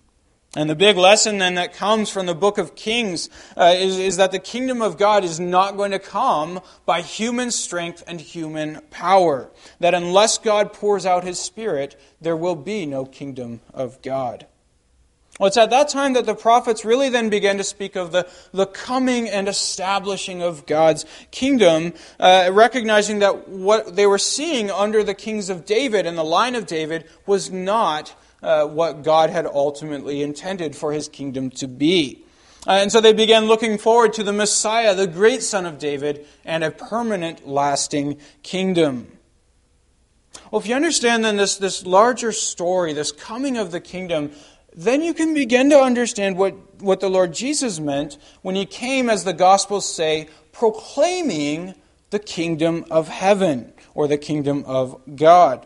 And 0.56 0.68
the 0.68 0.76
big 0.76 0.98
lesson 0.98 1.38
then 1.38 1.56
that 1.56 1.74
comes 1.74 2.10
from 2.10 2.26
the 2.26 2.34
book 2.34 2.58
of 2.58 2.74
Kings 2.76 3.30
uh, 3.56 3.76
is, 3.78 4.00
is 4.00 4.18
that 4.18 4.32
the 4.32 4.40
kingdom 4.40 4.82
of 4.82 4.98
God 4.98 5.24
is 5.24 5.40
not 5.40 5.78
going 5.78 5.92
to 5.92 6.00
come 6.00 6.62
by 6.88 7.02
human 7.02 7.52
strength 7.52 8.04
and 8.08 8.20
human 8.20 8.82
power. 8.90 9.52
That 9.80 9.94
unless 9.94 10.40
God 10.40 10.74
pours 10.74 11.06
out 11.06 11.24
his 11.24 11.40
Spirit, 11.40 12.00
there 12.20 12.36
will 12.36 12.56
be 12.56 12.88
no 12.88 13.06
kingdom 13.06 13.62
of 13.76 14.02
God. 14.02 14.48
Well, 15.40 15.48
it's 15.48 15.56
at 15.56 15.70
that 15.70 15.88
time 15.88 16.14
that 16.14 16.26
the 16.26 16.36
prophets 16.36 16.84
really 16.84 17.08
then 17.08 17.30
began 17.30 17.58
to 17.58 17.64
speak 17.64 17.96
of 17.96 18.12
the, 18.12 18.28
the 18.52 18.66
coming 18.66 19.30
and 19.30 19.48
establishing 19.48 20.42
of 20.42 20.66
God's 20.66 21.06
kingdom, 21.32 21.94
uh, 22.20 22.50
recognizing 22.52 23.20
that 23.20 23.48
what 23.48 23.96
they 23.96 24.06
were 24.06 24.18
seeing 24.18 24.70
under 24.70 25.02
the 25.02 25.14
kings 25.14 25.50
of 25.50 25.64
David 25.64 26.06
and 26.06 26.18
the 26.18 26.26
line 26.26 26.56
of 26.56 26.66
David 26.66 27.06
was 27.26 27.52
not 27.52 28.14
uh, 28.42 28.66
what 28.66 29.04
God 29.04 29.30
had 29.30 29.46
ultimately 29.46 30.22
intended 30.22 30.76
for 30.76 30.92
his 30.92 31.08
kingdom 31.08 31.50
to 31.52 31.68
be. 31.68 32.24
Uh, 32.68 32.72
and 32.72 32.92
so 32.92 33.00
they 33.00 33.14
began 33.14 33.46
looking 33.46 33.78
forward 33.78 34.14
to 34.14 34.24
the 34.24 34.34
Messiah, 34.34 34.94
the 34.94 35.08
great 35.08 35.42
son 35.42 35.66
of 35.66 35.80
David, 35.80 36.26
and 36.44 36.64
a 36.64 36.72
permanent, 36.72 37.48
lasting 37.48 38.18
kingdom. 38.44 39.08
Well, 40.52 40.60
if 40.60 40.68
you 40.68 40.76
understand 40.76 41.24
then 41.24 41.38
this, 41.38 41.58
this 41.58 41.86
larger 41.86 42.32
story, 42.32 42.94
this 42.94 43.12
coming 43.12 43.58
of 43.58 43.72
the 43.72 43.80
kingdom, 43.80 44.32
then 44.76 45.02
you 45.02 45.14
can 45.14 45.34
begin 45.34 45.70
to 45.70 45.80
understand 45.80 46.38
what, 46.38 46.82
what 46.82 47.00
the 47.00 47.10
Lord 47.10 47.34
Jesus 47.34 47.80
meant 47.80 48.18
when 48.42 48.56
he 48.56 48.66
came, 48.66 49.10
as 49.10 49.24
the 49.24 49.34
Gospels 49.34 49.92
say, 49.92 50.28
proclaiming 50.52 51.76
the 52.10 52.20
kingdom 52.20 52.86
of 52.92 53.08
heaven 53.08 53.74
or 53.94 54.08
the 54.08 54.18
kingdom 54.18 54.64
of 54.66 55.00
God. 55.16 55.66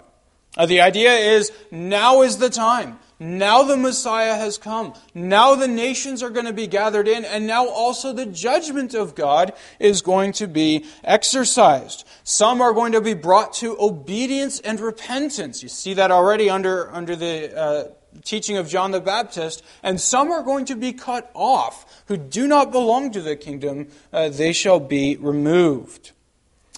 Uh, 0.55 0.65
the 0.65 0.81
idea 0.81 1.13
is 1.13 1.51
now 1.71 2.21
is 2.21 2.37
the 2.37 2.49
time. 2.49 2.99
Now 3.19 3.63
the 3.63 3.77
Messiah 3.77 4.35
has 4.35 4.57
come. 4.57 4.93
Now 5.13 5.55
the 5.55 5.67
nations 5.67 6.21
are 6.21 6.29
going 6.29 6.45
to 6.45 6.53
be 6.53 6.67
gathered 6.67 7.07
in, 7.07 7.23
and 7.23 7.47
now 7.47 7.67
also 7.67 8.11
the 8.11 8.25
judgment 8.25 8.93
of 8.93 9.15
God 9.15 9.53
is 9.79 10.01
going 10.01 10.33
to 10.33 10.47
be 10.47 10.85
exercised. 11.03 12.05
Some 12.23 12.61
are 12.61 12.73
going 12.73 12.91
to 12.91 13.01
be 13.01 13.13
brought 13.13 13.53
to 13.53 13.77
obedience 13.79 14.59
and 14.59 14.79
repentance. 14.79 15.63
You 15.63 15.69
see 15.69 15.93
that 15.93 16.11
already 16.11 16.49
under, 16.49 16.91
under 16.91 17.15
the 17.15 17.57
uh, 17.57 17.83
teaching 18.23 18.57
of 18.57 18.67
John 18.67 18.91
the 18.91 19.01
Baptist. 19.01 19.63
And 19.81 19.99
some 19.99 20.31
are 20.31 20.43
going 20.43 20.65
to 20.65 20.75
be 20.75 20.93
cut 20.93 21.31
off 21.33 22.03
who 22.07 22.17
do 22.17 22.47
not 22.47 22.71
belong 22.71 23.11
to 23.11 23.21
the 23.21 23.35
kingdom. 23.35 23.87
Uh, 24.11 24.29
they 24.29 24.53
shall 24.53 24.79
be 24.79 25.15
removed. 25.17 26.11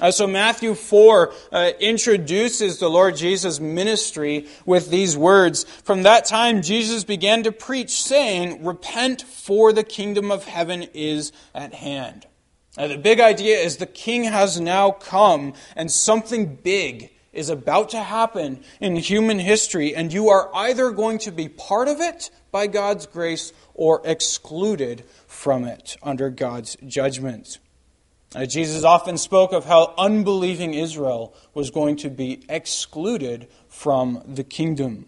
Uh, 0.02 0.12
so 0.12 0.28
Matthew 0.28 0.76
4 0.76 1.34
uh, 1.54 1.72
introduces 1.80 2.80
the 2.80 2.90
Lord 2.90 3.16
Jesus' 3.16 3.62
ministry 3.62 4.48
with 4.66 4.90
these 4.90 5.16
words. 5.16 5.64
From 5.64 6.04
that 6.04 6.26
time, 6.26 6.62
Jesus 6.62 7.06
began 7.06 7.44
to 7.44 7.52
preach, 7.54 8.02
saying, 8.02 8.66
Repent, 8.66 9.22
for 9.22 9.72
the 9.72 9.86
kingdom 9.86 10.32
of 10.32 10.46
heaven 10.46 10.84
is 10.94 11.32
at 11.54 11.76
hand. 11.76 12.28
Now, 12.78 12.88
the 12.88 12.98
big 12.98 13.22
idea 13.22 13.58
is 13.58 13.78
the 13.78 13.86
king 13.86 14.26
has 14.26 14.60
now 14.60 14.92
come, 14.92 15.54
and 15.78 15.90
something 15.90 16.58
big 16.58 17.12
is 17.32 17.50
about 17.50 17.90
to 17.90 18.04
happen 18.04 18.64
in 18.82 18.98
human 18.98 19.40
history, 19.40 19.96
and 19.96 20.12
you 20.12 20.28
are 20.28 20.50
either 20.54 20.92
going 20.92 21.20
to 21.20 21.32
be 21.32 21.48
part 21.48 21.88
of 21.88 22.02
it 22.02 22.30
by 22.52 22.68
God's 22.68 23.06
grace 23.06 23.54
or 23.74 24.02
excluded 24.04 25.06
from 25.26 25.64
it 25.64 25.96
under 26.04 26.30
God's 26.30 26.76
judgment. 26.86 27.60
Uh, 28.36 28.46
Jesus 28.46 28.84
often 28.84 29.18
spoke 29.18 29.54
of 29.54 29.64
how 29.64 29.94
unbelieving 29.98 30.74
Israel 30.74 31.34
was 31.54 31.72
going 31.72 31.96
to 31.98 32.10
be 32.10 32.44
excluded 32.50 33.48
from 33.70 34.22
the 34.28 34.44
kingdom. 34.44 35.06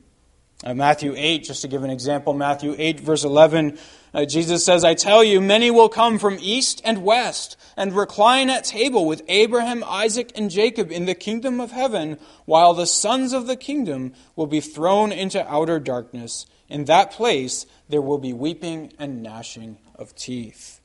Uh, 0.64 0.74
Matthew 0.74 1.14
8, 1.14 1.44
just 1.44 1.62
to 1.64 1.68
give 1.68 1.84
an 1.84 1.90
example, 1.90 2.34
Matthew 2.34 2.74
8, 2.78 3.02
verse 3.02 3.26
11, 3.26 3.78
uh, 4.14 4.24
Jesus 4.24 4.64
says, 4.64 4.86
I 4.86 4.94
tell 4.94 5.26
you, 5.26 5.42
many 5.42 5.70
will 5.70 5.90
come 5.90 6.18
from 6.20 6.38
east 6.40 6.82
and 6.86 7.04
west 7.04 7.58
and 7.76 7.94
recline 7.94 8.50
at 8.50 8.64
table 8.64 9.06
with 9.06 9.22
Abraham, 9.28 9.84
Isaac, 9.86 10.32
and 10.34 10.50
Jacob 10.50 10.90
in 10.90 11.06
the 11.06 11.14
kingdom 11.14 11.60
of 11.60 11.72
heaven, 11.72 12.18
while 12.46 12.74
the 12.74 12.88
sons 12.88 13.34
of 13.34 13.46
the 13.46 13.58
kingdom 13.58 14.14
will 14.38 14.48
be 14.48 14.62
thrown 14.62 15.12
into 15.12 15.46
outer 15.52 15.82
darkness. 15.82 16.46
In 16.70 16.86
that 16.86 17.12
place 17.12 17.66
there 17.90 18.02
will 18.02 18.20
be 18.20 18.32
weeping 18.32 18.94
and 18.98 19.22
gnashing 19.22 19.80
of 19.96 20.16
teeth. 20.16 20.77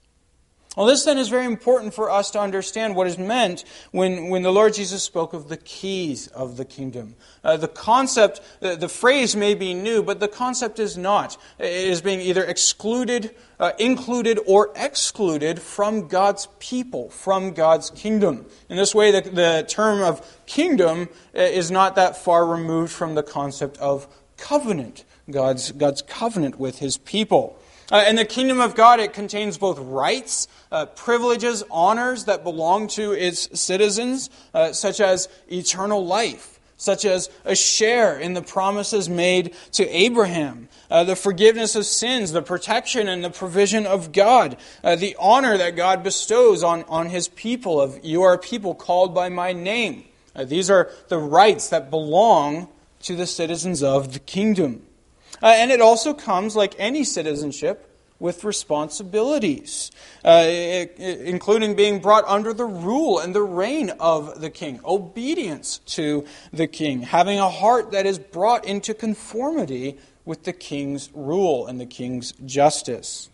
Well, 0.76 0.86
this 0.86 1.04
then 1.04 1.18
is 1.18 1.28
very 1.28 1.44
important 1.44 1.92
for 1.92 2.10
us 2.10 2.30
to 2.30 2.40
understand 2.40 2.96
what 2.96 3.06
is 3.06 3.18
meant 3.18 3.64
when, 3.90 4.30
when 4.30 4.42
the 4.42 4.52
Lord 4.52 4.72
Jesus 4.72 5.02
spoke 5.02 5.34
of 5.34 5.50
the 5.50 5.58
keys 5.58 6.28
of 6.28 6.56
the 6.56 6.64
kingdom. 6.64 7.14
Uh, 7.44 7.58
the 7.58 7.68
concept, 7.68 8.40
the, 8.60 8.74
the, 8.74 8.88
phrase 8.88 9.36
may 9.36 9.52
be 9.52 9.74
new, 9.74 10.02
but 10.02 10.18
the 10.18 10.28
concept 10.28 10.78
is 10.78 10.96
not. 10.96 11.36
It 11.58 11.66
is 11.66 12.00
being 12.00 12.20
either 12.20 12.42
excluded, 12.42 13.34
uh, 13.60 13.72
included, 13.78 14.40
or 14.46 14.72
excluded 14.74 15.60
from 15.60 16.08
God's 16.08 16.48
people, 16.58 17.10
from 17.10 17.52
God's 17.52 17.90
kingdom. 17.90 18.46
In 18.70 18.78
this 18.78 18.94
way, 18.94 19.10
the, 19.10 19.28
the 19.28 19.66
term 19.68 20.00
of 20.00 20.26
kingdom 20.46 21.10
uh, 21.36 21.40
is 21.40 21.70
not 21.70 21.96
that 21.96 22.16
far 22.16 22.46
removed 22.46 22.92
from 22.92 23.14
the 23.14 23.22
concept 23.22 23.76
of 23.76 24.08
covenant, 24.38 25.04
God's, 25.30 25.70
God's 25.72 26.00
covenant 26.00 26.58
with 26.58 26.78
his 26.78 26.96
people. 26.96 27.58
Uh, 27.90 28.04
in 28.08 28.16
the 28.16 28.24
kingdom 28.24 28.60
of 28.60 28.74
God, 28.74 29.00
it 29.00 29.12
contains 29.12 29.58
both 29.58 29.78
rights, 29.78 30.48
uh, 30.70 30.86
privileges, 30.86 31.62
honors 31.70 32.24
that 32.24 32.44
belong 32.44 32.88
to 32.88 33.12
its 33.12 33.60
citizens, 33.60 34.30
uh, 34.54 34.72
such 34.72 35.00
as 35.00 35.28
eternal 35.50 36.04
life, 36.06 36.60
such 36.76 37.04
as 37.04 37.28
a 37.44 37.54
share 37.54 38.18
in 38.18 38.34
the 38.34 38.42
promises 38.42 39.08
made 39.08 39.54
to 39.72 39.86
Abraham, 39.88 40.68
uh, 40.90 41.04
the 41.04 41.16
forgiveness 41.16 41.74
of 41.74 41.84
sins, 41.84 42.32
the 42.32 42.42
protection 42.42 43.08
and 43.08 43.22
the 43.22 43.30
provision 43.30 43.86
of 43.86 44.12
God, 44.12 44.56
uh, 44.82 44.96
the 44.96 45.16
honor 45.18 45.58
that 45.58 45.76
God 45.76 46.02
bestows 46.02 46.62
on, 46.62 46.84
on 46.84 47.08
his 47.08 47.28
people 47.28 47.80
of 47.80 48.00
you 48.02 48.22
are 48.22 48.34
a 48.34 48.38
people 48.38 48.74
called 48.74 49.14
by 49.14 49.28
my 49.28 49.52
name. 49.52 50.04
Uh, 50.34 50.44
these 50.44 50.70
are 50.70 50.90
the 51.08 51.18
rights 51.18 51.68
that 51.68 51.90
belong 51.90 52.68
to 53.00 53.16
the 53.16 53.26
citizens 53.26 53.82
of 53.82 54.12
the 54.12 54.18
kingdom. 54.18 54.82
Uh, 55.42 55.46
and 55.56 55.70
it 55.70 55.80
also 55.80 56.14
comes, 56.14 56.54
like 56.54 56.74
any 56.78 57.04
citizenship, 57.04 57.88
with 58.22 58.44
responsibilities, 58.44 59.90
uh, 60.24 60.46
including 60.96 61.74
being 61.74 61.98
brought 61.98 62.24
under 62.28 62.54
the 62.54 62.64
rule 62.64 63.18
and 63.18 63.34
the 63.34 63.42
reign 63.42 63.90
of 63.98 64.40
the 64.40 64.48
king, 64.48 64.80
obedience 64.84 65.78
to 65.78 66.24
the 66.52 66.68
king, 66.68 67.02
having 67.02 67.40
a 67.40 67.50
heart 67.50 67.90
that 67.90 68.06
is 68.06 68.20
brought 68.20 68.64
into 68.64 68.94
conformity 68.94 69.98
with 70.24 70.44
the 70.44 70.52
king's 70.52 71.10
rule 71.12 71.66
and 71.66 71.80
the 71.80 71.86
king's 71.86 72.30
justice. 72.46 73.28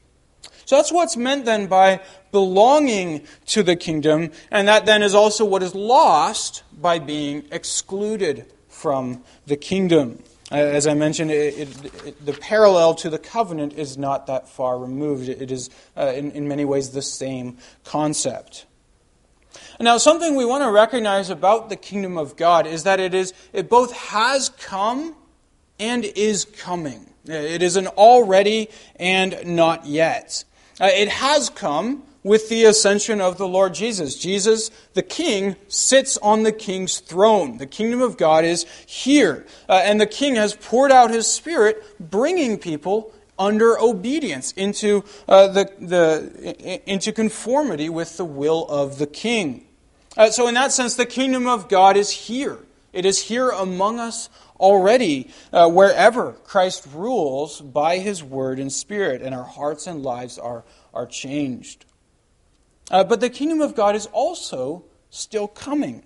So 0.65 0.77
that's 0.77 0.91
what's 0.91 1.19
meant 1.19 1.45
then 1.45 1.67
by 1.67 2.01
belonging 2.33 3.27
to 3.49 3.63
the 3.63 3.77
kingdom, 3.77 4.31
and 4.51 4.69
that 4.69 4.87
then 4.87 5.03
is 5.03 5.15
also 5.15 5.45
what 5.45 5.63
is 5.63 5.75
lost 5.75 6.63
by 6.73 6.99
being 6.99 7.45
excluded 7.53 8.51
from 8.69 9.23
the 9.47 9.57
kingdom. 9.57 10.23
Uh, 10.51 10.57
as 10.57 10.87
I 10.87 10.95
mentioned, 10.95 11.31
it, 11.31 11.59
it, 11.59 11.85
it, 12.07 12.27
the 12.27 12.33
parallel 12.33 12.95
to 12.97 13.11
the 13.11 13.19
covenant 13.19 13.75
is 13.75 13.99
not 13.99 14.27
that 14.29 14.49
far 14.49 14.79
removed. 14.79 15.29
It 15.29 15.51
is, 15.51 15.69
uh, 15.97 16.13
in, 16.15 16.31
in 16.33 16.49
many 16.49 16.65
ways, 16.65 16.91
the 16.91 17.03
same 17.03 17.59
concept. 17.85 18.65
Now, 19.81 19.99
something 19.99 20.35
we 20.35 20.45
want 20.45 20.65
to 20.65 20.71
recognize 20.71 21.31
about 21.31 21.69
the 21.69 21.77
kingdom 21.77 22.17
of 22.17 22.37
God 22.37 22.67
is 22.67 22.83
that 22.85 22.99
it 22.99 23.15
is 23.15 23.33
it 23.53 23.69
both 23.69 23.93
has 23.93 24.49
come 24.49 25.15
and 25.79 26.05
is 26.05 26.45
coming. 26.45 27.07
It 27.27 27.63
is 27.63 27.77
an 27.77 27.87
already 27.87 28.71
and 28.97 29.39
not 29.45 29.87
yet. 29.87 30.45
Uh, 30.81 30.87
it 30.87 31.09
has 31.09 31.51
come 31.51 32.03
with 32.23 32.49
the 32.49 32.65
ascension 32.65 33.21
of 33.21 33.39
the 33.39 33.49
Lord 33.49 33.75
Jesus. 33.75 34.17
Jesus, 34.17 34.71
the 34.95 35.03
King, 35.03 35.57
sits 35.69 36.19
on 36.19 36.43
the 36.43 36.53
King's 36.53 36.99
throne. 36.99 37.59
The 37.59 37.67
kingdom 37.67 38.03
of 38.03 38.17
God 38.17 38.45
is 38.45 38.65
here. 38.87 39.47
Uh, 39.69 39.81
and 39.85 40.01
the 40.01 40.07
King 40.07 40.35
has 40.37 40.55
poured 40.55 40.93
out 40.93 41.11
his 41.11 41.27
Spirit, 41.27 41.83
bringing 41.99 42.59
people 42.59 43.13
under 43.39 43.79
obedience 43.79 44.53
into, 44.53 45.05
uh, 45.29 45.49
the, 45.49 45.71
the, 45.79 46.81
into 46.91 47.13
conformity 47.13 47.89
with 47.89 48.17
the 48.17 48.25
will 48.25 48.67
of 48.69 48.99
the 48.99 49.07
King. 49.07 49.65
Uh, 50.17 50.31
so, 50.31 50.49
in 50.49 50.55
that 50.55 50.73
sense, 50.73 50.97
the 50.97 51.07
kingdom 51.07 51.47
of 51.47 51.69
God 51.69 51.97
is 51.97 52.11
here. 52.11 52.59
It 52.93 53.05
is 53.05 53.23
here 53.23 53.51
among 53.51 54.01
us 54.01 54.29
already 54.59 55.31
uh, 55.53 55.69
wherever 55.69 56.33
Christ 56.33 56.89
rules 56.93 57.61
by 57.61 57.99
his 57.99 58.25
word 58.25 58.59
and 58.59 58.73
spirit, 58.73 59.23
and 59.23 59.35
our 59.35 59.45
hearts 59.45 59.87
and 59.87 60.03
lives 60.03 60.37
are, 60.37 60.65
are 60.93 61.07
changed. 61.07 61.85
Uh, 62.91 63.05
but 63.05 63.21
the 63.21 63.31
kingdom 63.31 63.61
of 63.61 63.75
God 63.75 63.95
is 63.95 64.07
also 64.07 64.85
still 65.11 65.49
coming. 65.49 66.05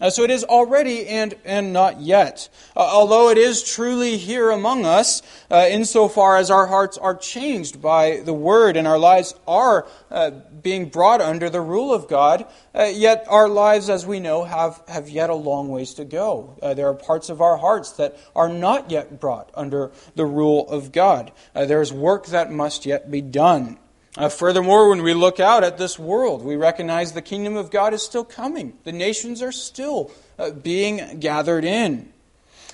Uh, 0.00 0.08
so 0.08 0.24
it 0.24 0.30
is 0.30 0.42
already 0.42 1.06
and, 1.06 1.34
and 1.44 1.72
not 1.72 2.00
yet. 2.00 2.48
Uh, 2.74 2.80
although 2.80 3.28
it 3.28 3.36
is 3.36 3.62
truly 3.62 4.16
here 4.16 4.50
among 4.50 4.86
us, 4.86 5.22
uh, 5.50 5.66
insofar 5.70 6.38
as 6.38 6.50
our 6.50 6.66
hearts 6.66 6.96
are 6.96 7.14
changed 7.14 7.80
by 7.82 8.20
the 8.24 8.32
word 8.32 8.76
and 8.76 8.88
our 8.88 8.98
lives 8.98 9.34
are 9.46 9.86
uh, 10.10 10.30
being 10.62 10.88
brought 10.88 11.20
under 11.20 11.50
the 11.50 11.60
rule 11.60 11.92
of 11.92 12.08
God, 12.08 12.46
uh, 12.74 12.84
yet 12.84 13.26
our 13.28 13.48
lives, 13.48 13.90
as 13.90 14.06
we 14.06 14.18
know, 14.18 14.44
have, 14.44 14.82
have 14.88 15.10
yet 15.10 15.28
a 15.28 15.34
long 15.34 15.68
ways 15.68 15.92
to 15.94 16.04
go. 16.06 16.58
Uh, 16.62 16.72
there 16.72 16.88
are 16.88 16.94
parts 16.94 17.28
of 17.28 17.42
our 17.42 17.58
hearts 17.58 17.92
that 17.92 18.18
are 18.34 18.48
not 18.48 18.90
yet 18.90 19.20
brought 19.20 19.50
under 19.54 19.92
the 20.16 20.26
rule 20.26 20.68
of 20.70 20.90
God. 20.90 21.32
there 21.54 21.82
is 21.82 21.92
work 21.92 22.26
that 22.26 22.50
must 22.50 22.86
yet 22.86 23.10
be 23.10 23.20
done. 23.20 23.78
Uh, 24.16 24.28
furthermore, 24.28 24.90
when 24.90 25.02
we 25.02 25.14
look 25.14 25.40
out 25.40 25.64
at 25.64 25.78
this 25.78 25.98
world, 25.98 26.42
we 26.42 26.54
recognize 26.54 27.12
the 27.12 27.22
kingdom 27.22 27.56
of 27.56 27.70
God 27.70 27.94
is 27.94 28.02
still 28.02 28.24
coming. 28.24 28.76
The 28.84 28.92
nations 28.92 29.40
are 29.40 29.52
still 29.52 30.10
uh, 30.38 30.50
being 30.50 31.18
gathered 31.18 31.64
in. 31.64 32.12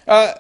Uh, 0.07 0.35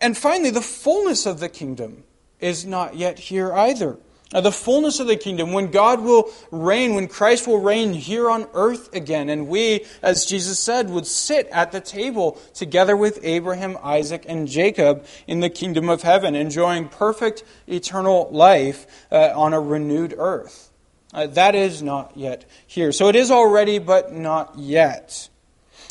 and 0.00 0.16
finally, 0.16 0.50
the 0.50 0.62
fullness 0.62 1.26
of 1.26 1.38
the 1.38 1.50
kingdom 1.50 2.04
is 2.40 2.64
not 2.64 2.96
yet 2.96 3.18
here 3.18 3.52
either 3.52 3.98
the 4.30 4.50
fullness 4.50 4.98
of 4.98 5.06
the 5.06 5.16
kingdom, 5.16 5.52
when 5.52 5.70
God 5.70 6.00
will 6.00 6.30
reign, 6.50 6.94
when 6.94 7.06
Christ 7.06 7.46
will 7.46 7.60
reign 7.60 7.92
here 7.92 8.28
on 8.28 8.48
earth 8.54 8.92
again, 8.94 9.28
and 9.28 9.46
we, 9.46 9.86
as 10.02 10.26
Jesus 10.26 10.58
said, 10.58 10.90
would 10.90 11.06
sit 11.06 11.46
at 11.48 11.70
the 11.70 11.80
table 11.80 12.40
together 12.52 12.96
with 12.96 13.20
Abraham, 13.22 13.78
Isaac, 13.82 14.24
and 14.28 14.48
Jacob 14.48 15.06
in 15.28 15.40
the 15.40 15.50
kingdom 15.50 15.88
of 15.88 16.02
heaven, 16.02 16.34
enjoying 16.34 16.88
perfect 16.88 17.44
eternal 17.68 18.28
life 18.32 18.86
uh, 19.12 19.32
on 19.34 19.52
a 19.52 19.60
renewed 19.60 20.14
earth. 20.18 20.72
Uh, 21.14 21.28
that 21.28 21.54
is 21.54 21.82
not 21.82 22.16
yet 22.16 22.44
here. 22.66 22.90
So 22.92 23.08
it 23.08 23.16
is 23.16 23.30
already, 23.30 23.78
but 23.78 24.12
not 24.12 24.58
yet. 24.58 25.28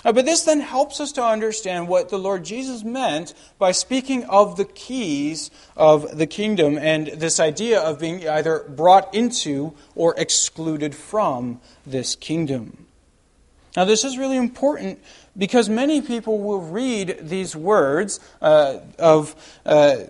Uh, 0.05 0.12
but 0.13 0.24
this 0.24 0.43
then 0.43 0.59
helps 0.59 1.01
us 1.01 1.12
to 1.13 1.24
understand 1.24 1.88
what 1.88 2.09
the 2.09 2.19
Lord 2.19 2.45
Jesus 2.45 2.83
meant 2.83 3.33
by 3.57 3.71
speaking 3.71 4.24
of 4.25 4.55
the 4.55 4.65
keys 4.65 5.50
of 5.75 6.15
the 6.17 6.27
kingdom 6.27 6.77
and 6.77 7.07
this 7.07 7.39
idea 7.39 7.81
of 7.81 8.00
being 8.00 8.29
either 8.29 8.59
brought 8.69 9.13
into 9.15 9.74
or 9.95 10.13
excluded 10.17 10.93
from 10.93 11.59
this 11.88 12.15
kingdom. 12.15 12.85
Now, 13.75 13.83
this 13.83 14.03
is 14.03 14.17
really 14.17 14.38
important 14.38 15.03
because 15.35 15.67
many 15.67 16.01
people 16.01 16.39
will 16.39 16.62
read 16.62 17.17
these 17.21 17.55
words 17.55 18.19
uh, 18.41 18.77
of 19.00 19.35
uh, 19.65 20.03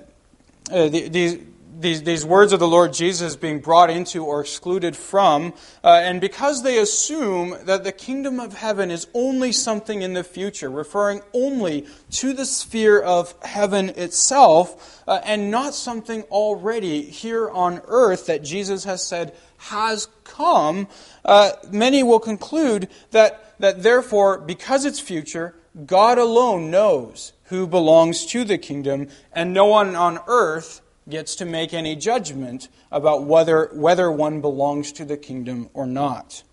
uh, 0.71 0.89
these 0.89 1.39
these, 1.77 2.03
these 2.03 2.25
words 2.25 2.53
of 2.53 2.59
the 2.59 2.67
Lord 2.67 2.93
Jesus 2.93 3.35
being 3.35 3.59
brought 3.59 3.89
into 3.89 4.23
or 4.23 4.41
excluded 4.41 4.95
from, 4.95 5.53
uh, 5.83 5.99
and 6.03 6.21
because 6.21 6.63
they 6.63 6.79
assume 6.79 7.55
that 7.65 7.83
the 7.83 7.91
kingdom 7.91 8.39
of 8.39 8.53
heaven 8.53 8.91
is 8.91 9.07
only 9.13 9.51
something 9.51 10.01
in 10.01 10.13
the 10.13 10.23
future, 10.23 10.69
referring 10.69 11.21
only 11.33 11.85
to 12.11 12.33
the 12.33 12.45
sphere 12.45 13.01
of 13.01 13.33
heaven 13.43 13.89
itself, 13.89 15.03
uh, 15.07 15.19
and 15.25 15.51
not 15.51 15.73
something 15.73 16.23
already 16.23 17.01
here 17.01 17.49
on 17.49 17.81
earth 17.87 18.27
that 18.27 18.43
Jesus 18.43 18.83
has 18.85 19.05
said 19.05 19.33
has 19.57 20.07
come, 20.23 20.87
uh, 21.23 21.51
many 21.71 22.03
will 22.03 22.19
conclude 22.19 22.87
that, 23.11 23.55
that 23.59 23.83
therefore, 23.83 24.39
because 24.39 24.85
it's 24.85 24.99
future, 24.99 25.55
God 25.85 26.17
alone 26.17 26.71
knows 26.71 27.33
who 27.45 27.67
belongs 27.67 28.25
to 28.27 28.43
the 28.43 28.57
kingdom, 28.57 29.07
and 29.33 29.53
no 29.53 29.65
one 29.65 29.95
on 29.95 30.19
earth 30.27 30.81
gets 31.07 31.35
to 31.35 31.45
make 31.45 31.73
any 31.73 31.95
judgment 31.95 32.67
about 32.91 33.25
whether, 33.25 33.69
whether 33.73 34.11
one 34.11 34.41
belongs 34.41 34.91
to 34.93 35.05
the 35.05 35.17
kingdom 35.17 35.69
or 35.73 35.85
not. 35.85 36.43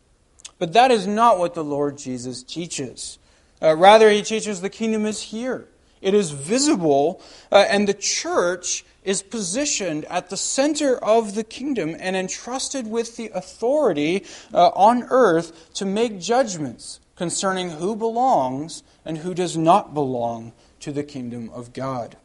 But 0.59 0.75
that 0.75 0.91
is 0.91 1.07
not 1.07 1.39
what 1.39 1.55
the 1.55 1.65
Lord 1.65 1.99
Jesus 1.99 2.43
teaches. 2.43 3.19
Uh, 3.61 3.77
rather, 3.77 4.11
he 4.11 4.23
teaches 4.23 4.61
the 4.61 4.71
kingdom 4.71 5.07
is 5.07 5.23
here. 5.23 5.69
It 6.01 6.15
is 6.15 6.33
visible, 6.33 7.23
uh, 7.51 7.65
and 7.69 7.89
the 7.89 7.95
church 7.95 8.85
is 9.05 9.23
positioned 9.23 10.05
at 10.07 10.31
the 10.31 10.37
center 10.37 10.97
of 10.97 11.35
the 11.35 11.45
kingdom 11.45 11.97
and 11.99 12.17
entrusted 12.17 12.87
with 12.87 13.17
the 13.17 13.31
authority 13.35 14.25
uh, 14.53 14.69
on 14.69 15.05
earth 15.11 15.73
to 15.75 15.85
make 15.85 16.21
judgments 16.21 17.01
concerning 17.17 17.71
who 17.71 17.97
belongs 17.97 18.83
and 19.05 19.19
who 19.19 19.35
does 19.35 19.57
not 19.57 19.95
belong 19.95 20.53
to 20.81 20.93
the 20.93 21.05
kingdom 21.05 21.51
of 21.51 21.73
God. 21.73 22.17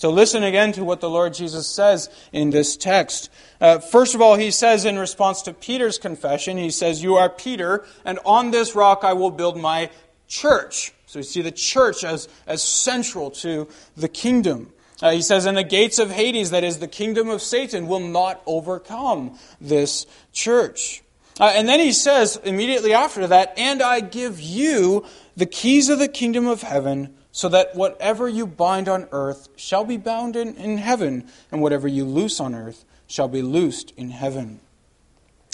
So 0.00 0.08
listen 0.08 0.42
again 0.42 0.72
to 0.72 0.82
what 0.82 1.02
the 1.02 1.10
Lord 1.10 1.34
Jesus 1.34 1.66
says 1.66 2.08
in 2.32 2.48
this 2.48 2.74
text. 2.74 3.28
Uh, 3.60 3.80
first 3.80 4.14
of 4.14 4.22
all, 4.22 4.36
he 4.36 4.50
says 4.50 4.86
in 4.86 4.98
response 4.98 5.42
to 5.42 5.52
Peter's 5.52 5.98
confession, 5.98 6.56
he 6.56 6.70
says, 6.70 7.02
You 7.02 7.16
are 7.16 7.28
Peter, 7.28 7.84
and 8.02 8.18
on 8.24 8.50
this 8.50 8.74
rock 8.74 9.04
I 9.04 9.12
will 9.12 9.30
build 9.30 9.60
my 9.60 9.90
church. 10.26 10.94
So 11.04 11.18
you 11.18 11.22
see 11.22 11.42
the 11.42 11.52
church 11.52 12.02
as, 12.02 12.30
as 12.46 12.62
central 12.62 13.30
to 13.42 13.68
the 13.94 14.08
kingdom. 14.08 14.72
Uh, 15.02 15.10
he 15.10 15.20
says, 15.20 15.44
And 15.44 15.58
the 15.58 15.64
gates 15.64 15.98
of 15.98 16.10
Hades, 16.10 16.48
that 16.48 16.64
is 16.64 16.78
the 16.78 16.88
kingdom 16.88 17.28
of 17.28 17.42
Satan, 17.42 17.86
will 17.86 18.00
not 18.00 18.42
overcome 18.46 19.38
this 19.60 20.06
church. 20.32 21.02
Uh, 21.38 21.52
and 21.54 21.68
then 21.68 21.78
he 21.78 21.92
says 21.92 22.40
immediately 22.42 22.94
after 22.94 23.26
that, 23.26 23.52
And 23.58 23.82
I 23.82 24.00
give 24.00 24.40
you 24.40 25.04
the 25.36 25.44
keys 25.44 25.90
of 25.90 25.98
the 25.98 26.08
kingdom 26.08 26.46
of 26.46 26.62
heaven 26.62 27.18
so 27.32 27.48
that 27.48 27.74
whatever 27.74 28.28
you 28.28 28.46
bind 28.46 28.88
on 28.88 29.08
earth 29.12 29.48
shall 29.56 29.84
be 29.84 29.96
bound 29.96 30.36
in, 30.36 30.54
in 30.56 30.78
heaven, 30.78 31.28
and 31.50 31.62
whatever 31.62 31.86
you 31.86 32.04
loose 32.04 32.40
on 32.40 32.54
earth 32.54 32.84
shall 33.06 33.28
be 33.28 33.42
loosed 33.42 33.92
in 33.96 34.10
heaven. 34.10 34.60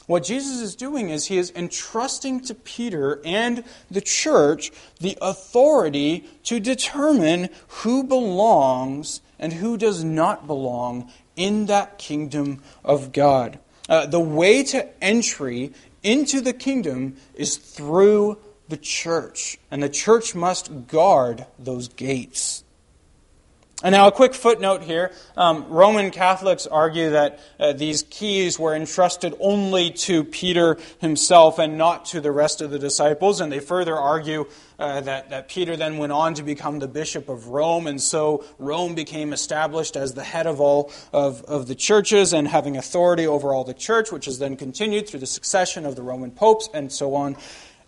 What 0.06 0.22
Jesus 0.22 0.60
is 0.60 0.76
doing 0.76 1.10
is 1.10 1.26
he 1.26 1.36
is 1.36 1.52
entrusting 1.56 2.40
to 2.42 2.54
Peter 2.54 3.20
and 3.24 3.64
the 3.90 4.00
church 4.00 4.70
the 5.00 5.18
authority 5.20 6.28
to 6.44 6.60
determine 6.60 7.48
who 7.68 8.04
belongs 8.04 9.20
and 9.38 9.52
who 9.52 9.76
does 9.76 10.04
not 10.04 10.46
belong 10.46 11.10
in 11.34 11.66
that 11.66 11.98
kingdom 11.98 12.62
of 12.84 13.12
God. 13.12 13.58
Uh, 13.88 14.06
the 14.06 14.20
way 14.20 14.62
to 14.62 14.88
entry 15.02 15.72
into 16.02 16.40
the 16.40 16.52
kingdom 16.52 17.16
is 17.34 17.56
through 17.56 18.38
the 18.68 18.76
church, 18.76 19.58
and 19.70 19.82
the 19.82 19.88
church 19.88 20.34
must 20.34 20.88
guard 20.88 21.46
those 21.58 21.88
gates. 21.88 22.64
And 23.82 23.92
now, 23.92 24.08
a 24.08 24.12
quick 24.12 24.32
footnote 24.32 24.84
here. 24.84 25.12
Um, 25.36 25.68
Roman 25.68 26.10
Catholics 26.10 26.66
argue 26.66 27.10
that 27.10 27.40
uh, 27.60 27.74
these 27.74 28.04
keys 28.04 28.58
were 28.58 28.74
entrusted 28.74 29.34
only 29.38 29.90
to 29.90 30.24
Peter 30.24 30.78
himself 30.98 31.58
and 31.58 31.76
not 31.76 32.06
to 32.06 32.22
the 32.22 32.32
rest 32.32 32.62
of 32.62 32.70
the 32.70 32.78
disciples. 32.78 33.38
And 33.38 33.52
they 33.52 33.60
further 33.60 33.94
argue 33.94 34.46
uh, 34.78 35.02
that, 35.02 35.28
that 35.28 35.48
Peter 35.48 35.76
then 35.76 35.98
went 35.98 36.12
on 36.12 36.32
to 36.34 36.42
become 36.42 36.78
the 36.78 36.88
bishop 36.88 37.28
of 37.28 37.48
Rome. 37.48 37.86
And 37.86 38.00
so 38.00 38.46
Rome 38.58 38.94
became 38.94 39.34
established 39.34 39.94
as 39.94 40.14
the 40.14 40.24
head 40.24 40.46
of 40.46 40.58
all 40.58 40.90
of, 41.12 41.42
of 41.42 41.68
the 41.68 41.74
churches 41.74 42.32
and 42.32 42.48
having 42.48 42.78
authority 42.78 43.26
over 43.26 43.52
all 43.52 43.64
the 43.64 43.74
church, 43.74 44.10
which 44.10 44.24
has 44.24 44.38
then 44.38 44.56
continued 44.56 45.06
through 45.06 45.20
the 45.20 45.26
succession 45.26 45.84
of 45.84 45.96
the 45.96 46.02
Roman 46.02 46.30
popes 46.30 46.70
and 46.72 46.90
so 46.90 47.14
on 47.14 47.36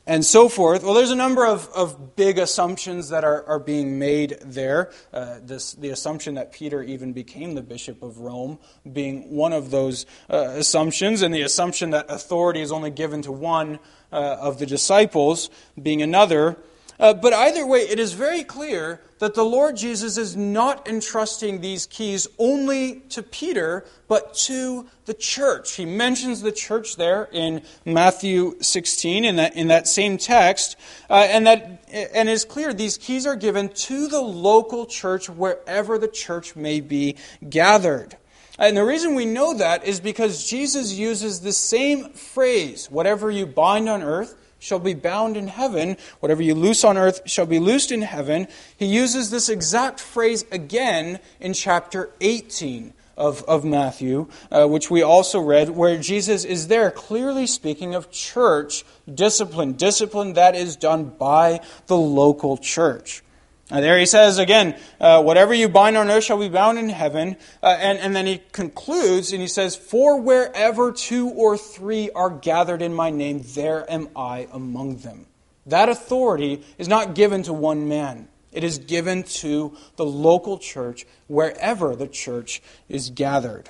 and 0.09 0.25
so 0.25 0.49
forth. 0.49 0.83
Well, 0.83 0.95
there's 0.95 1.11
a 1.11 1.17
number 1.17 1.47
of, 1.47 1.69
of 1.75 2.17
big 2.17 2.39
assumptions 2.39 3.11
that 3.11 3.25
are, 3.25 3.45
are 3.45 3.59
being 3.59 3.99
made 3.99 4.39
there. 4.43 4.91
Uh, 5.13 5.37
this, 5.43 5.73
the 5.75 5.91
assumption 5.91 6.35
that 6.35 6.51
Peter 6.51 6.83
even 6.83 7.13
became 7.13 7.55
the 7.55 7.63
Bishop 7.63 8.03
of 8.03 8.19
Rome 8.19 8.59
being 8.91 9.31
one 9.31 9.53
of 9.53 9.71
those 9.71 10.07
uh, 10.31 10.55
assumptions, 10.57 11.21
and 11.21 11.35
the 11.35 11.43
assumption 11.43 11.91
that 11.91 12.07
authority 12.11 12.63
is 12.63 12.73
only 12.73 12.91
given 12.91 13.21
to 13.23 13.31
one 13.31 13.79
uh, 14.11 14.39
of 14.41 14.59
the 14.59 14.65
disciples 14.65 15.51
being 15.81 16.01
another. 16.01 16.57
Uh, 17.01 17.15
but 17.15 17.33
either 17.33 17.65
way, 17.65 17.81
it 17.81 17.99
is 17.99 18.13
very 18.13 18.43
clear 18.43 19.01
that 19.21 19.35
the 19.35 19.45
Lord 19.45 19.77
Jesus 19.77 20.17
is 20.17 20.37
not 20.37 20.89
entrusting 20.89 21.61
these 21.61 21.87
keys 21.87 22.27
only 22.39 23.01
to 23.11 23.23
Peter, 23.23 23.85
but 24.09 24.35
to 24.35 24.87
the 25.07 25.15
church. 25.15 25.75
He 25.75 25.85
mentions 25.85 26.41
the 26.41 26.51
church 26.51 26.97
there 26.97 27.29
in 27.33 27.63
Matthew 27.85 28.57
16 28.61 29.25
in 29.25 29.37
that, 29.37 29.57
in 29.57 29.69
that 29.69 29.87
same 29.87 30.19
text, 30.19 30.77
uh, 31.09 31.27
and 31.29 31.47
that 31.47 31.85
and 31.91 32.29
it's 32.29 32.45
clear 32.45 32.75
these 32.75 32.99
keys 32.99 33.27
are 33.27 33.37
given 33.37 33.69
to 33.71 34.09
the 34.09 34.21
local 34.21 34.85
church 34.85 35.31
wherever 35.31 35.99
the 35.99 36.09
church 36.09 36.55
may 36.55 36.81
be 36.81 37.17
gathered. 37.49 38.17
And 38.59 38.77
the 38.77 38.85
reason 38.85 39.15
we 39.15 39.25
know 39.25 39.55
that 39.55 39.85
is 39.85 40.01
because 40.01 40.49
Jesus 40.49 40.93
uses 40.93 41.41
the 41.41 41.53
same 41.53 42.11
phrase, 42.11 42.91
whatever 42.91 43.31
you 43.31 43.47
bind 43.47 43.89
on 43.89 44.03
earth 44.03 44.35
shall 44.59 44.79
be 44.79 44.95
bound 44.95 45.37
in 45.37 45.49
heaven. 45.49 45.97
Whatever 46.21 46.43
you 46.43 46.55
loose 46.55 46.85
on 46.85 46.97
earth 46.97 47.23
shall 47.27 47.47
be 47.47 47.59
loosed 47.59 47.93
in 47.93 48.03
heaven. 48.03 48.49
He 48.77 48.87
uses 48.87 49.31
this 49.31 49.49
exact 49.49 50.01
phrase 50.01 50.45
again 50.51 51.21
in 51.41 51.53
chapter 51.55 52.11
18 52.21 52.95
of, 53.17 53.43
of 53.45 53.65
Matthew, 53.65 54.29
uh, 54.51 54.67
which 54.67 54.91
we 54.91 55.03
also 55.03 55.41
read, 55.41 55.71
where 55.71 55.99
Jesus 55.99 56.45
is 56.45 56.69
there 56.69 56.91
clearly 56.91 57.47
speaking 57.47 57.95
of 57.95 58.11
church 58.11 58.85
discipline, 59.13 59.73
discipline 59.73 60.35
that 60.35 60.55
is 60.55 60.77
done 60.77 61.05
by 61.05 61.61
the 61.89 61.97
local 61.97 62.57
church. 62.57 63.23
Uh, 63.71 63.83
there 63.83 63.99
he 63.99 64.07
says 64.07 64.39
again, 64.39 64.75
uh, 64.99 65.23
whatever 65.23 65.53
you 65.53 65.69
bind 65.69 65.97
on 65.97 66.11
earth 66.11 66.25
shall 66.25 66.39
be 66.39 66.49
bound 66.49 66.79
in 66.79 66.89
heaven. 66.89 67.37
Uh, 67.63 67.77
and, 67.79 67.99
and 67.99 68.17
then 68.17 68.27
he 68.27 68.41
concludes 68.53 69.33
and 69.33 69.43
he 69.43 69.49
says, 69.49 69.77
For 69.77 70.21
wherever 70.21 70.91
two 70.91 71.29
or 71.29 71.59
three 71.59 72.11
are 72.11 72.31
gathered 72.31 72.81
in 72.81 72.95
my 72.95 73.11
name, 73.11 73.43
there 73.55 73.91
am 73.91 74.09
I 74.17 74.49
among 74.53 74.99
them. 74.99 75.27
That 75.67 75.91
authority 75.91 76.65
is 76.79 76.89
not 76.89 77.15
given 77.15 77.43
to 77.43 77.53
one 77.53 77.89
man. 77.89 78.29
It 78.53 78.65
is 78.65 78.79
given 78.79 79.25
to 79.25 79.77
the 79.97 80.07
local 80.07 80.59
church 80.59 81.07
wherever 81.27 81.95
the 81.95 82.09
church 82.09 82.63
is 82.89 83.11
gathered. 83.11 83.69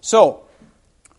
So, 0.00 0.44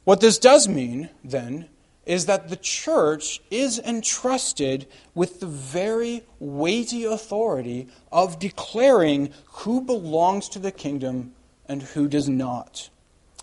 what 0.04 0.20
this 0.20 0.38
does 0.38 0.68
mean, 0.68 1.10
then, 1.24 1.70
is 2.08 2.26
that 2.26 2.50
the 2.50 2.56
church 2.56 3.42
is 3.52 3.80
entrusted 3.80 4.88
with 5.14 5.42
the 5.42 5.46
very 5.46 6.24
weighty 6.40 7.04
authority 7.04 7.88
of 8.12 8.40
declaring 8.40 9.32
who 9.46 9.82
belongs 9.82 10.48
to 10.50 10.58
the 10.58 10.72
kingdom 10.72 11.34
and 11.68 11.84
who 11.84 12.08
does 12.08 12.30
not. 12.30 12.90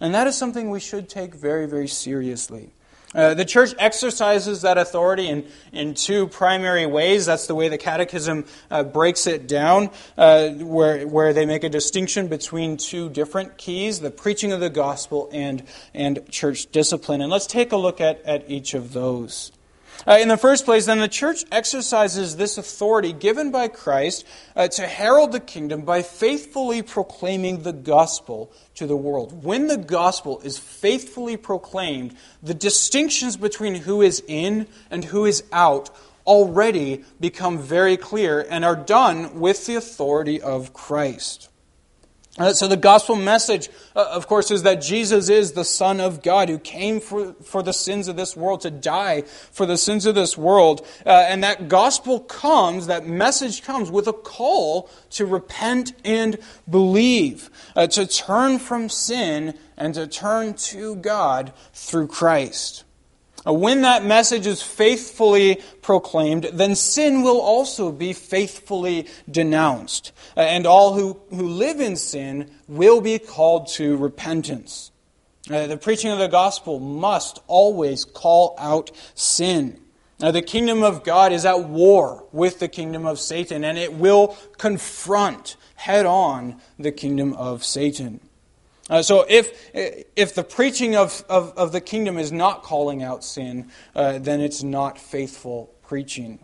And 0.00 0.14
that 0.14 0.26
is 0.26 0.36
something 0.36 0.70
we 0.70 0.80
should 0.80 1.08
take 1.08 1.34
very, 1.34 1.66
very 1.66 1.86
seriously. 1.86 2.70
Uh, 3.14 3.34
the 3.34 3.44
church 3.44 3.74
exercises 3.78 4.62
that 4.62 4.76
authority 4.76 5.28
in, 5.28 5.46
in 5.72 5.94
two 5.94 6.26
primary 6.26 6.86
ways. 6.86 7.26
That's 7.26 7.46
the 7.46 7.54
way 7.54 7.68
the 7.68 7.78
Catechism 7.78 8.44
uh, 8.70 8.82
breaks 8.82 9.26
it 9.26 9.46
down, 9.46 9.90
uh, 10.18 10.48
where, 10.50 11.06
where 11.06 11.32
they 11.32 11.46
make 11.46 11.64
a 11.64 11.68
distinction 11.68 12.28
between 12.28 12.76
two 12.76 13.08
different 13.08 13.56
keys 13.56 14.00
the 14.00 14.10
preaching 14.10 14.52
of 14.52 14.60
the 14.60 14.70
gospel 14.70 15.28
and, 15.32 15.62
and 15.94 16.28
church 16.30 16.70
discipline. 16.72 17.20
And 17.20 17.30
let's 17.30 17.46
take 17.46 17.72
a 17.72 17.76
look 17.76 18.00
at, 18.00 18.20
at 18.22 18.50
each 18.50 18.74
of 18.74 18.92
those. 18.92 19.52
Uh, 20.06 20.18
in 20.20 20.28
the 20.28 20.36
first 20.36 20.64
place, 20.64 20.86
then, 20.86 21.00
the 21.00 21.08
church 21.08 21.44
exercises 21.50 22.36
this 22.36 22.58
authority 22.58 23.12
given 23.12 23.50
by 23.50 23.68
Christ 23.68 24.24
uh, 24.54 24.68
to 24.68 24.86
herald 24.86 25.32
the 25.32 25.40
kingdom 25.40 25.82
by 25.82 26.02
faithfully 26.02 26.82
proclaiming 26.82 27.62
the 27.62 27.72
gospel 27.72 28.52
to 28.74 28.86
the 28.86 28.96
world. 28.96 29.44
When 29.44 29.66
the 29.66 29.78
gospel 29.78 30.40
is 30.40 30.58
faithfully 30.58 31.36
proclaimed, 31.36 32.16
the 32.42 32.54
distinctions 32.54 33.36
between 33.36 33.76
who 33.76 34.02
is 34.02 34.22
in 34.26 34.66
and 34.90 35.04
who 35.04 35.24
is 35.24 35.44
out 35.52 35.90
already 36.26 37.04
become 37.20 37.58
very 37.58 37.96
clear 37.96 38.46
and 38.48 38.64
are 38.64 38.76
done 38.76 39.40
with 39.40 39.66
the 39.66 39.76
authority 39.76 40.40
of 40.40 40.72
Christ. 40.72 41.48
Uh, 42.36 42.52
so, 42.52 42.66
the 42.66 42.76
gospel 42.76 43.14
message, 43.14 43.68
uh, 43.94 44.08
of 44.10 44.26
course, 44.26 44.50
is 44.50 44.64
that 44.64 44.82
Jesus 44.82 45.28
is 45.28 45.52
the 45.52 45.64
Son 45.64 46.00
of 46.00 46.20
God 46.20 46.48
who 46.48 46.58
came 46.58 46.98
for, 46.98 47.32
for 47.34 47.62
the 47.62 47.72
sins 47.72 48.08
of 48.08 48.16
this 48.16 48.36
world, 48.36 48.62
to 48.62 48.72
die 48.72 49.22
for 49.22 49.66
the 49.66 49.78
sins 49.78 50.04
of 50.04 50.16
this 50.16 50.36
world. 50.36 50.84
Uh, 51.06 51.10
and 51.10 51.44
that 51.44 51.68
gospel 51.68 52.18
comes, 52.18 52.88
that 52.88 53.06
message 53.06 53.62
comes 53.62 53.88
with 53.88 54.08
a 54.08 54.12
call 54.12 54.90
to 55.10 55.26
repent 55.26 55.92
and 56.04 56.36
believe, 56.68 57.50
uh, 57.76 57.86
to 57.86 58.04
turn 58.04 58.58
from 58.58 58.88
sin 58.88 59.56
and 59.76 59.94
to 59.94 60.08
turn 60.08 60.54
to 60.54 60.96
God 60.96 61.52
through 61.72 62.08
Christ. 62.08 62.82
Uh, 63.46 63.52
when 63.52 63.82
that 63.82 64.04
message 64.04 64.46
is 64.46 64.62
faithfully 64.62 65.60
proclaimed, 65.82 66.44
then 66.52 66.74
sin 66.74 67.22
will 67.22 67.40
also 67.40 67.92
be 67.92 68.12
faithfully 68.12 69.06
denounced. 69.30 70.12
Uh, 70.36 70.40
and 70.40 70.66
all 70.66 70.94
who, 70.94 71.20
who 71.30 71.48
live 71.48 71.80
in 71.80 71.96
sin 71.96 72.50
will 72.68 73.00
be 73.00 73.18
called 73.18 73.68
to 73.68 73.96
repentance. 73.96 74.90
Uh, 75.50 75.66
the 75.66 75.76
preaching 75.76 76.10
of 76.10 76.18
the 76.18 76.28
gospel 76.28 76.80
must 76.80 77.38
always 77.46 78.04
call 78.04 78.54
out 78.58 78.90
sin. 79.14 79.78
Now, 80.20 80.30
the 80.30 80.42
kingdom 80.42 80.82
of 80.82 81.04
God 81.04 81.32
is 81.32 81.44
at 81.44 81.64
war 81.64 82.24
with 82.32 82.60
the 82.60 82.68
kingdom 82.68 83.04
of 83.04 83.20
Satan, 83.20 83.62
and 83.62 83.76
it 83.76 83.92
will 83.92 84.36
confront 84.56 85.56
head 85.74 86.06
on 86.06 86.60
the 86.78 86.92
kingdom 86.92 87.34
of 87.34 87.62
Satan. 87.62 88.20
Uh, 88.90 89.02
so 89.02 89.24
if, 89.28 89.70
if 89.72 90.34
the 90.34 90.44
preaching 90.44 90.94
of, 90.94 91.24
of, 91.28 91.56
of, 91.56 91.72
the 91.72 91.80
kingdom 91.80 92.18
is 92.18 92.30
not 92.30 92.62
calling 92.62 93.02
out 93.02 93.24
sin, 93.24 93.70
uh, 93.94 94.18
then 94.18 94.40
it's 94.40 94.62
not 94.62 94.98
faithful 94.98 95.74
preaching. 95.82 96.38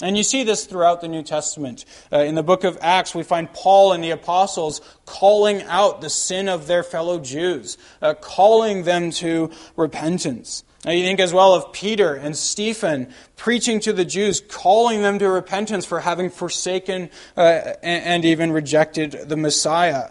And 0.00 0.16
you 0.16 0.22
see 0.22 0.44
this 0.44 0.64
throughout 0.64 1.00
the 1.00 1.08
New 1.08 1.22
Testament. 1.22 1.84
Uh, 2.12 2.18
in 2.18 2.36
the 2.36 2.42
book 2.42 2.64
of 2.64 2.78
Acts, 2.80 3.14
we 3.14 3.24
find 3.24 3.52
Paul 3.52 3.92
and 3.92 4.02
the 4.02 4.10
apostles 4.10 4.80
calling 5.06 5.62
out 5.62 6.00
the 6.00 6.10
sin 6.10 6.48
of 6.48 6.66
their 6.66 6.82
fellow 6.82 7.18
Jews, 7.18 7.78
uh, 8.00 8.14
calling 8.14 8.84
them 8.84 9.10
to 9.12 9.50
repentance. 9.76 10.64
Now 10.84 10.92
you 10.92 11.02
think 11.02 11.18
as 11.18 11.32
well 11.32 11.54
of 11.54 11.72
Peter 11.72 12.14
and 12.14 12.36
Stephen 12.36 13.12
preaching 13.36 13.80
to 13.80 13.92
the 13.92 14.04
Jews, 14.04 14.40
calling 14.40 15.02
them 15.02 15.18
to 15.18 15.28
repentance 15.28 15.84
for 15.84 16.00
having 16.00 16.30
forsaken 16.30 17.10
uh, 17.36 17.40
and, 17.82 18.04
and 18.04 18.24
even 18.24 18.52
rejected 18.52 19.12
the 19.28 19.36
Messiah. 19.36 20.10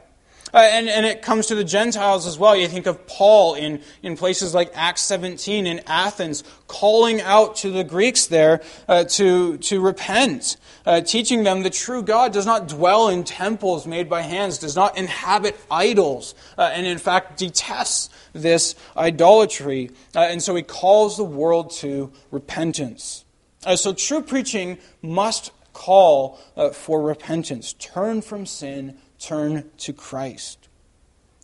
Uh, 0.54 0.60
and, 0.60 0.88
and 0.88 1.06
it 1.06 1.22
comes 1.22 1.48
to 1.48 1.56
the 1.56 1.64
Gentiles 1.64 2.26
as 2.26 2.40
well. 2.40 2.56
You 2.56 2.68
think 2.68 2.86
of 2.86 3.06
Paul 3.06 3.56
in, 3.56 3.82
in 4.02 4.16
places 4.16 4.54
like 4.54 4.72
Acts 4.74 5.02
17 5.02 5.68
in 5.68 5.82
Athens, 5.88 6.44
calling 6.68 7.20
out 7.22 7.58
to 7.58 7.70
the 7.70 7.84
Greeks 7.84 8.28
there 8.28 8.62
uh, 8.88 9.04
to, 9.06 9.58
to 9.58 9.82
repent, 9.82 10.58
uh, 10.86 11.02
teaching 11.02 11.44
them 11.44 11.64
the 11.64 11.70
true 11.70 12.02
God 12.02 12.32
does 12.32 12.46
not 12.46 12.68
dwell 12.68 13.10
in 13.10 13.26
temples 13.26 13.86
made 13.86 14.10
by 14.10 14.22
hands, 14.22 14.58
does 14.58 14.76
not 14.76 14.98
inhabit 14.98 15.60
idols, 15.70 16.34
uh, 16.58 16.72
and 16.74 16.88
in 16.88 16.98
fact 16.98 17.40
detests 17.40 18.10
this 18.32 18.76
idolatry. 18.96 19.92
Uh, 20.16 20.22
and 20.22 20.42
so 20.42 20.56
he 20.56 20.64
calls 20.64 21.18
the 21.18 21.26
world 21.26 21.72
to 21.72 22.12
repentance. 22.32 23.26
Uh, 23.66 23.76
so 23.76 23.92
true 23.92 24.22
preaching 24.22 24.78
must 25.02 25.52
call 25.74 26.40
for 26.74 27.04
repentance. 27.04 27.74
Turn 27.74 28.22
from 28.24 28.48
sin 28.48 28.98
turn 29.20 29.70
to 29.80 29.94
Christ. 29.94 30.68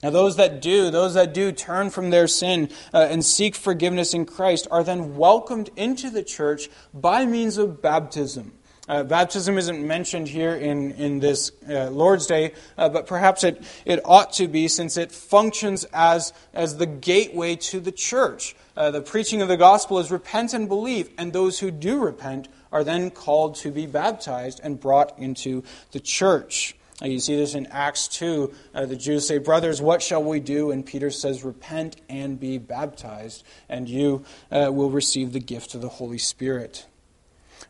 Now, 0.03 0.09
those 0.09 0.35
that 0.35 0.61
do, 0.61 0.91
those 0.91 1.13
that 1.13 1.33
do 1.33 1.53
turn 1.53 1.89
from 1.89 2.09
their 2.09 2.27
sin 2.27 2.69
uh, 2.93 3.07
and 3.09 3.23
seek 3.23 3.55
forgiveness 3.55 4.13
in 4.13 4.25
Christ 4.25 4.67
are 4.69 4.83
then 4.83 5.15
welcomed 5.15 5.69
into 5.77 6.09
the 6.09 6.23
church 6.23 6.69
by 6.93 7.25
means 7.25 7.57
of 7.57 7.81
baptism. 7.81 8.51
Uh, 8.89 9.03
baptism 9.03 9.57
isn't 9.57 9.87
mentioned 9.87 10.27
here 10.27 10.53
in, 10.55 10.91
in 10.91 11.21
this 11.21 11.53
uh, 11.69 11.89
Lord's 11.89 12.27
Day, 12.27 12.51
uh, 12.77 12.89
but 12.89 13.07
perhaps 13.07 13.45
it, 13.45 13.63
it 13.85 14.01
ought 14.03 14.33
to 14.33 14.49
be 14.49 14.67
since 14.67 14.97
it 14.97 15.09
functions 15.09 15.85
as, 15.93 16.33
as 16.53 16.75
the 16.75 16.85
gateway 16.85 17.55
to 17.55 17.79
the 17.79 17.93
church. 17.93 18.57
Uh, 18.75 18.91
the 18.91 19.01
preaching 19.01 19.41
of 19.41 19.47
the 19.47 19.55
gospel 19.55 19.99
is 19.99 20.11
repent 20.11 20.53
and 20.53 20.67
believe, 20.67 21.09
and 21.17 21.31
those 21.31 21.59
who 21.59 21.71
do 21.71 21.97
repent 21.97 22.49
are 22.73 22.83
then 22.83 23.09
called 23.09 23.55
to 23.55 23.71
be 23.71 23.85
baptized 23.85 24.59
and 24.61 24.81
brought 24.81 25.17
into 25.17 25.63
the 25.93 25.99
church. 26.01 26.75
You 27.03 27.19
see 27.19 27.35
this 27.35 27.53
in 27.53 27.65
Acts 27.67 28.07
2. 28.07 28.53
Uh, 28.73 28.85
the 28.85 28.95
Jews 28.95 29.27
say, 29.27 29.37
Brothers, 29.37 29.81
what 29.81 30.01
shall 30.01 30.23
we 30.23 30.39
do? 30.39 30.71
And 30.71 30.85
Peter 30.85 31.11
says, 31.11 31.43
Repent 31.43 31.97
and 32.07 32.39
be 32.39 32.57
baptized, 32.57 33.43
and 33.67 33.89
you 33.89 34.23
uh, 34.51 34.71
will 34.71 34.89
receive 34.89 35.33
the 35.33 35.41
gift 35.41 35.75
of 35.75 35.81
the 35.81 35.89
Holy 35.89 36.17
Spirit. 36.17 36.85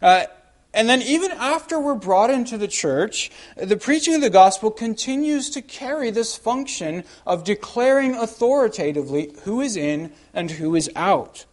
Uh, 0.02 0.26
and 0.74 0.90
then, 0.90 1.02
even 1.02 1.32
after 1.32 1.80
we're 1.80 1.96
brought 1.96 2.32
into 2.32 2.58
the 2.58 2.68
church, 2.68 3.32
the 3.56 3.78
preaching 3.78 4.16
of 4.16 4.22
the 4.22 4.30
gospel 4.30 4.72
continues 4.72 5.50
to 5.52 5.62
carry 5.62 6.10
this 6.10 6.36
function 6.36 7.04
of 7.28 7.44
declaring 7.44 8.16
authoritatively 8.16 9.36
who 9.44 9.62
is 9.62 9.76
in 9.76 10.12
and 10.34 10.52
who 10.52 10.76
is 10.76 10.90
out. 10.96 11.46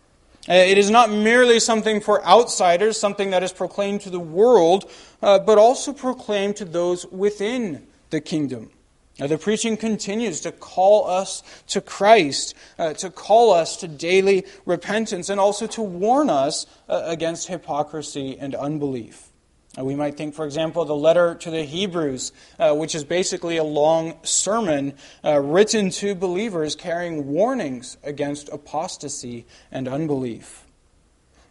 Uh, 0.48 0.55
it 0.55 0.79
is 0.79 0.90
not 0.90 1.11
merely 1.11 1.61
something 1.61 2.00
for 2.00 2.24
outsiders, 2.24 2.98
something 2.98 3.31
that 3.31 3.42
is 3.42 3.53
proclaimed 3.53 4.00
to 4.00 4.11
the 4.11 4.20
world, 4.20 4.90
uh, 5.22 5.38
but 5.38 5.59
also 5.59 5.92
proclaimed 5.92 6.57
to 6.57 6.64
those 6.64 7.07
within 7.07 7.87
the 8.09 8.20
kingdom. 8.20 8.70
Now, 9.18 9.26
the 9.26 9.37
preaching 9.37 9.76
continues 9.76 10.40
to 10.42 10.53
call 10.53 11.07
us 11.07 11.42
to 11.68 11.83
Christ, 11.83 12.55
uh, 12.79 12.94
to 12.94 13.11
call 13.11 13.53
us 13.53 13.76
to 13.79 13.88
daily 13.88 14.46
repentance, 14.64 15.29
and 15.29 15.38
also 15.38 15.66
to 15.68 15.83
warn 15.83 16.31
us 16.31 16.64
uh, 16.88 17.03
against 17.05 17.48
hypocrisy 17.48 18.38
and 18.38 18.55
unbelief. 18.55 19.30
Uh, 19.78 19.85
we 19.85 19.94
might 19.94 20.16
think, 20.16 20.35
for 20.35 20.44
example, 20.44 20.85
the 20.85 20.96
letter 20.96 21.37
to 21.37 21.50
the 21.50 21.62
Hebrews, 21.62 22.33
uh, 22.59 22.74
which 22.74 22.94
is 22.94 23.04
basically 23.04 23.56
a 23.56 23.64
long 23.64 24.14
sermon 24.24 24.94
uh, 25.24 25.40
written 25.40 25.90
to 25.90 26.16
believers 26.16 26.74
carrying 26.74 27.28
warnings 27.28 27.96
against 28.02 28.48
apostasy 28.48 29.46
and 29.70 29.87
unbelief. 29.87 30.64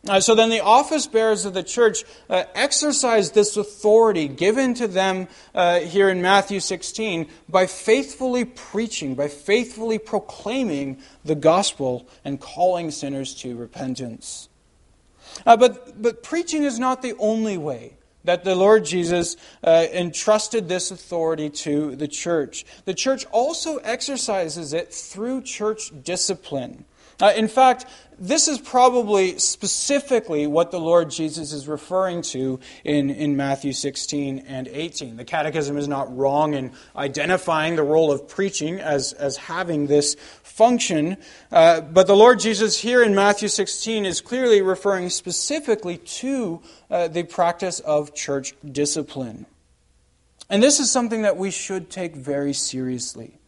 Uh, 0.08 0.19
so 0.19 0.36
then 0.36 0.49
the 0.49 0.62
office 0.62 1.08
bearers 1.08 1.45
of 1.45 1.53
the 1.53 1.63
church 1.63 2.03
uh, 2.29 2.43
exercise 2.55 3.32
this 3.32 3.55
authority 3.55 4.27
given 4.27 4.73
to 4.73 4.88
them 4.88 5.27
here 5.53 6.10
in 6.10 6.21
Matthew 6.21 6.60
16 6.60 7.27
by 7.47 7.67
faithfully 7.67 8.43
preaching, 8.43 9.15
by 9.15 9.27
faithfully 9.29 9.97
proclaiming 9.97 10.99
the 11.23 11.36
gospel 11.36 12.08
and 12.25 12.39
calling 12.39 12.91
sinners 12.91 13.34
to 13.36 13.55
repentance. 13.55 14.49
but, 15.45 16.01
but 16.01 16.23
preaching 16.23 16.63
is 16.63 16.79
not 16.79 17.01
the 17.01 17.13
only 17.19 17.58
way 17.58 17.93
that 18.30 18.44
the 18.44 18.54
Lord 18.54 18.86
Jesus 18.86 19.36
uh, 19.63 19.88
entrusted 19.92 20.70
this 20.70 20.92
authority 20.92 21.50
to 21.50 21.96
the 21.96 22.08
church. 22.08 22.63
The 22.86 22.94
church 22.94 23.26
also 23.32 23.78
exercises 23.78 24.72
it 24.72 24.94
through 24.94 25.42
church 25.42 25.92
discipline. 26.04 26.86
Uh, 27.20 27.34
in 27.36 27.48
fact, 27.48 27.88
this 28.20 28.48
is 28.48 28.60
probably 28.60 29.39
specifically 29.39 30.46
what 30.46 30.72
the 30.72 30.80
Lord 30.80 31.10
Jesus 31.10 31.54
is 31.54 31.68
referring 31.68 32.22
to 32.24 32.60
in, 32.84 33.10
in 33.10 33.36
Matthew 33.36 33.74
16 33.74 34.39
and 34.39 34.68
18. 34.68 35.18
The 35.18 35.26
Catechism 35.26 35.78
is 35.78 35.88
not 35.88 36.15
wrong 36.15 36.54
in 36.54 36.72
identifying 36.96 37.78
the 37.78 37.84
role 37.84 38.12
of 38.12 38.28
preaching 38.28 38.80
as, 38.80 39.13
as 39.13 39.38
having 39.38 39.88
this 39.88 40.15
function, 40.60 41.15
uh, 41.54 41.80
but 41.80 42.06
the 42.06 42.15
Lord 42.17 42.38
Jesus 42.41 42.82
here 42.82 43.02
in 43.02 43.15
Matthew 43.15 43.48
16 43.48 44.06
is 44.06 44.19
clearly 44.19 44.62
referring 44.62 45.10
specifically 45.10 45.95
to 46.19 46.62
uh, 46.91 47.08
the 47.08 47.24
practice 47.24 47.80
of 47.80 48.13
church 48.13 48.54
discipline. 48.69 49.45
And 50.50 50.62
this 50.62 50.82
is 50.82 50.91
something 50.91 51.22
that 51.22 51.38
we 51.38 51.50
should 51.50 51.89
take 51.89 52.13
very 52.13 52.52
seriously. 52.52 53.38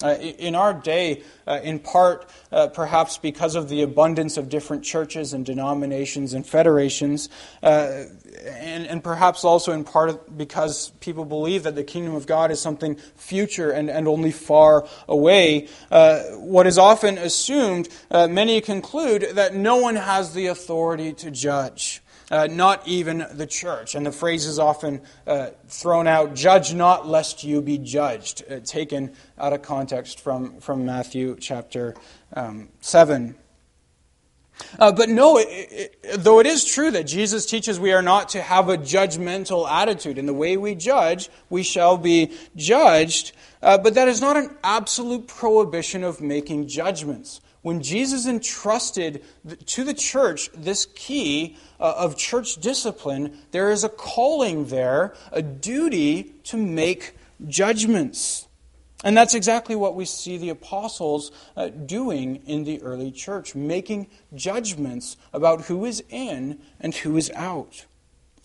Uh, 0.00 0.14
in 0.14 0.54
our 0.54 0.72
day, 0.72 1.22
uh, 1.46 1.60
in 1.62 1.78
part 1.78 2.28
uh, 2.50 2.66
perhaps 2.68 3.18
because 3.18 3.54
of 3.54 3.68
the 3.68 3.82
abundance 3.82 4.38
of 4.38 4.48
different 4.48 4.82
churches 4.82 5.34
and 5.34 5.44
denominations 5.44 6.32
and 6.32 6.46
federations, 6.46 7.28
uh, 7.62 8.04
and, 8.42 8.86
and, 8.86 9.04
perhaps 9.04 9.44
also 9.44 9.70
in 9.70 9.84
part 9.84 10.36
because 10.36 10.88
people 11.00 11.26
believe 11.26 11.62
that 11.64 11.74
the 11.74 11.84
kingdom 11.84 12.14
of 12.14 12.26
God 12.26 12.50
is 12.50 12.60
something 12.60 12.96
future 13.16 13.70
and, 13.70 13.90
and 13.90 14.08
only 14.08 14.32
far 14.32 14.88
away, 15.08 15.68
uh, 15.90 16.22
what 16.36 16.66
is 16.66 16.78
often 16.78 17.18
assumed, 17.18 17.88
uh, 18.10 18.26
many 18.26 18.62
conclude 18.62 19.28
that 19.34 19.54
no 19.54 19.76
one 19.76 19.96
has 19.96 20.32
the 20.32 20.46
authority 20.46 21.12
to 21.12 21.30
judge 21.30 22.01
uh, 22.32 22.48
not 22.50 22.88
even 22.88 23.26
the 23.32 23.46
church. 23.46 23.94
And 23.94 24.06
the 24.06 24.10
phrase 24.10 24.46
is 24.46 24.58
often 24.58 25.02
uh, 25.26 25.50
thrown 25.68 26.06
out 26.06 26.34
judge 26.34 26.72
not 26.72 27.06
lest 27.06 27.44
you 27.44 27.60
be 27.60 27.76
judged, 27.76 28.42
uh, 28.50 28.60
taken 28.60 29.12
out 29.38 29.52
of 29.52 29.60
context 29.60 30.18
from, 30.18 30.58
from 30.58 30.86
Matthew 30.86 31.36
chapter 31.38 31.94
um, 32.32 32.70
7. 32.80 33.36
Uh, 34.78 34.92
but 34.92 35.10
no, 35.10 35.36
it, 35.36 35.46
it, 35.50 35.96
though 36.18 36.40
it 36.40 36.46
is 36.46 36.64
true 36.64 36.90
that 36.90 37.04
Jesus 37.04 37.44
teaches 37.44 37.78
we 37.78 37.92
are 37.92 38.02
not 38.02 38.30
to 38.30 38.40
have 38.40 38.70
a 38.70 38.78
judgmental 38.78 39.68
attitude. 39.68 40.16
In 40.16 40.24
the 40.24 40.34
way 40.34 40.56
we 40.56 40.74
judge, 40.74 41.28
we 41.50 41.62
shall 41.62 41.98
be 41.98 42.32
judged. 42.56 43.32
Uh, 43.62 43.76
but 43.76 43.94
that 43.94 44.08
is 44.08 44.22
not 44.22 44.38
an 44.38 44.56
absolute 44.64 45.28
prohibition 45.28 46.02
of 46.02 46.22
making 46.22 46.68
judgments 46.68 47.41
when 47.62 47.80
Jesus 47.80 48.26
entrusted 48.26 49.22
to 49.66 49.84
the 49.84 49.94
church 49.94 50.50
this 50.52 50.86
key 50.94 51.56
uh, 51.80 51.94
of 51.96 52.16
church 52.16 52.56
discipline, 52.56 53.38
there 53.52 53.70
is 53.70 53.84
a 53.84 53.88
calling 53.88 54.66
there, 54.66 55.14
a 55.30 55.42
duty 55.42 56.34
to 56.44 56.56
make 56.56 57.16
judgments. 57.46 58.46
And 59.04 59.16
that's 59.16 59.34
exactly 59.34 59.74
what 59.74 59.96
we 59.96 60.04
see 60.04 60.38
the 60.38 60.50
apostles 60.50 61.32
uh, 61.56 61.68
doing 61.68 62.42
in 62.46 62.64
the 62.64 62.80
early 62.82 63.10
church, 63.10 63.54
making 63.54 64.08
judgments 64.34 65.16
about 65.32 65.62
who 65.62 65.84
is 65.84 66.02
in 66.08 66.60
and 66.80 66.94
who 66.94 67.16
is 67.16 67.30
out. 67.30 67.86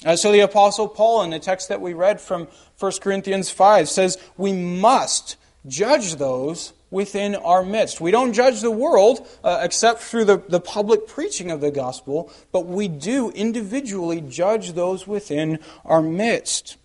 Uh, 0.05 0.15
so 0.15 0.31
the 0.31 0.39
apostle 0.39 0.87
Paul, 0.87 1.23
in 1.23 1.31
the 1.31 1.39
text 1.39 1.69
that 1.69 1.81
we 1.81 1.93
read 1.93 2.21
from 2.21 2.47
1 2.79 2.91
Corinthians 3.01 3.49
5, 3.49 3.89
says, 3.89 4.17
We 4.35 4.53
must 4.53 5.37
judge 5.67 6.15
those 6.15 6.73
within 6.89 7.35
our 7.35 7.63
midst. 7.63 7.99
We 8.01 8.11
don't 8.11 8.33
judge 8.33 8.61
the 8.61 8.71
world 8.71 9.27
uh, 9.43 9.59
except 9.61 10.01
through 10.01 10.25
the, 10.25 10.37
the 10.37 10.59
public 10.59 11.07
preaching 11.07 11.51
of 11.51 11.61
the 11.61 11.71
gospel, 11.71 12.31
but 12.51 12.65
we 12.65 12.87
do 12.87 13.29
individually 13.31 14.21
judge 14.21 14.73
those 14.73 15.05
within 15.05 15.59
our 15.85 16.01
midst. 16.01 16.77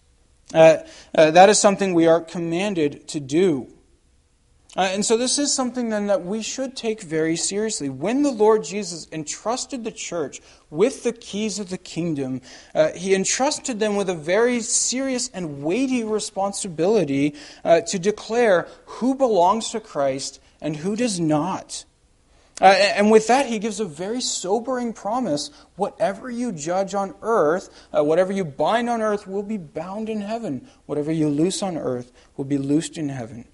Uh, 0.52 0.78
uh, 1.14 1.30
that 1.30 1.48
is 1.48 1.58
something 1.58 1.94
we 1.94 2.06
are 2.06 2.20
commanded 2.20 3.08
to 3.08 3.20
do. 3.20 3.71
Uh, 4.74 4.88
and 4.90 5.04
so, 5.04 5.18
this 5.18 5.38
is 5.38 5.52
something 5.52 5.90
then 5.90 6.06
that 6.06 6.24
we 6.24 6.40
should 6.40 6.74
take 6.74 7.02
very 7.02 7.36
seriously. 7.36 7.90
When 7.90 8.22
the 8.22 8.30
Lord 8.30 8.64
Jesus 8.64 9.06
entrusted 9.12 9.84
the 9.84 9.92
church 9.92 10.40
with 10.70 11.02
the 11.02 11.12
keys 11.12 11.58
of 11.58 11.68
the 11.68 11.76
kingdom, 11.76 12.40
uh, 12.74 12.92
he 12.92 13.14
entrusted 13.14 13.80
them 13.80 13.96
with 13.96 14.08
a 14.08 14.14
very 14.14 14.60
serious 14.60 15.28
and 15.34 15.62
weighty 15.62 16.04
responsibility 16.04 17.34
uh, 17.64 17.82
to 17.82 17.98
declare 17.98 18.66
who 18.86 19.14
belongs 19.14 19.68
to 19.70 19.80
Christ 19.80 20.40
and 20.62 20.76
who 20.76 20.96
does 20.96 21.20
not. 21.20 21.84
Uh, 22.58 22.64
and 22.64 23.10
with 23.10 23.26
that, 23.26 23.44
he 23.44 23.58
gives 23.58 23.78
a 23.78 23.84
very 23.84 24.22
sobering 24.22 24.94
promise 24.94 25.50
whatever 25.76 26.30
you 26.30 26.50
judge 26.50 26.94
on 26.94 27.14
earth, 27.20 27.68
uh, 27.94 28.02
whatever 28.02 28.32
you 28.32 28.44
bind 28.44 28.88
on 28.88 29.02
earth 29.02 29.26
will 29.26 29.42
be 29.42 29.58
bound 29.58 30.08
in 30.08 30.22
heaven. 30.22 30.66
Whatever 30.86 31.12
you 31.12 31.28
loose 31.28 31.62
on 31.62 31.76
earth 31.76 32.10
will 32.38 32.46
be 32.46 32.56
loosed 32.56 32.96
in 32.96 33.10
heaven. 33.10 33.44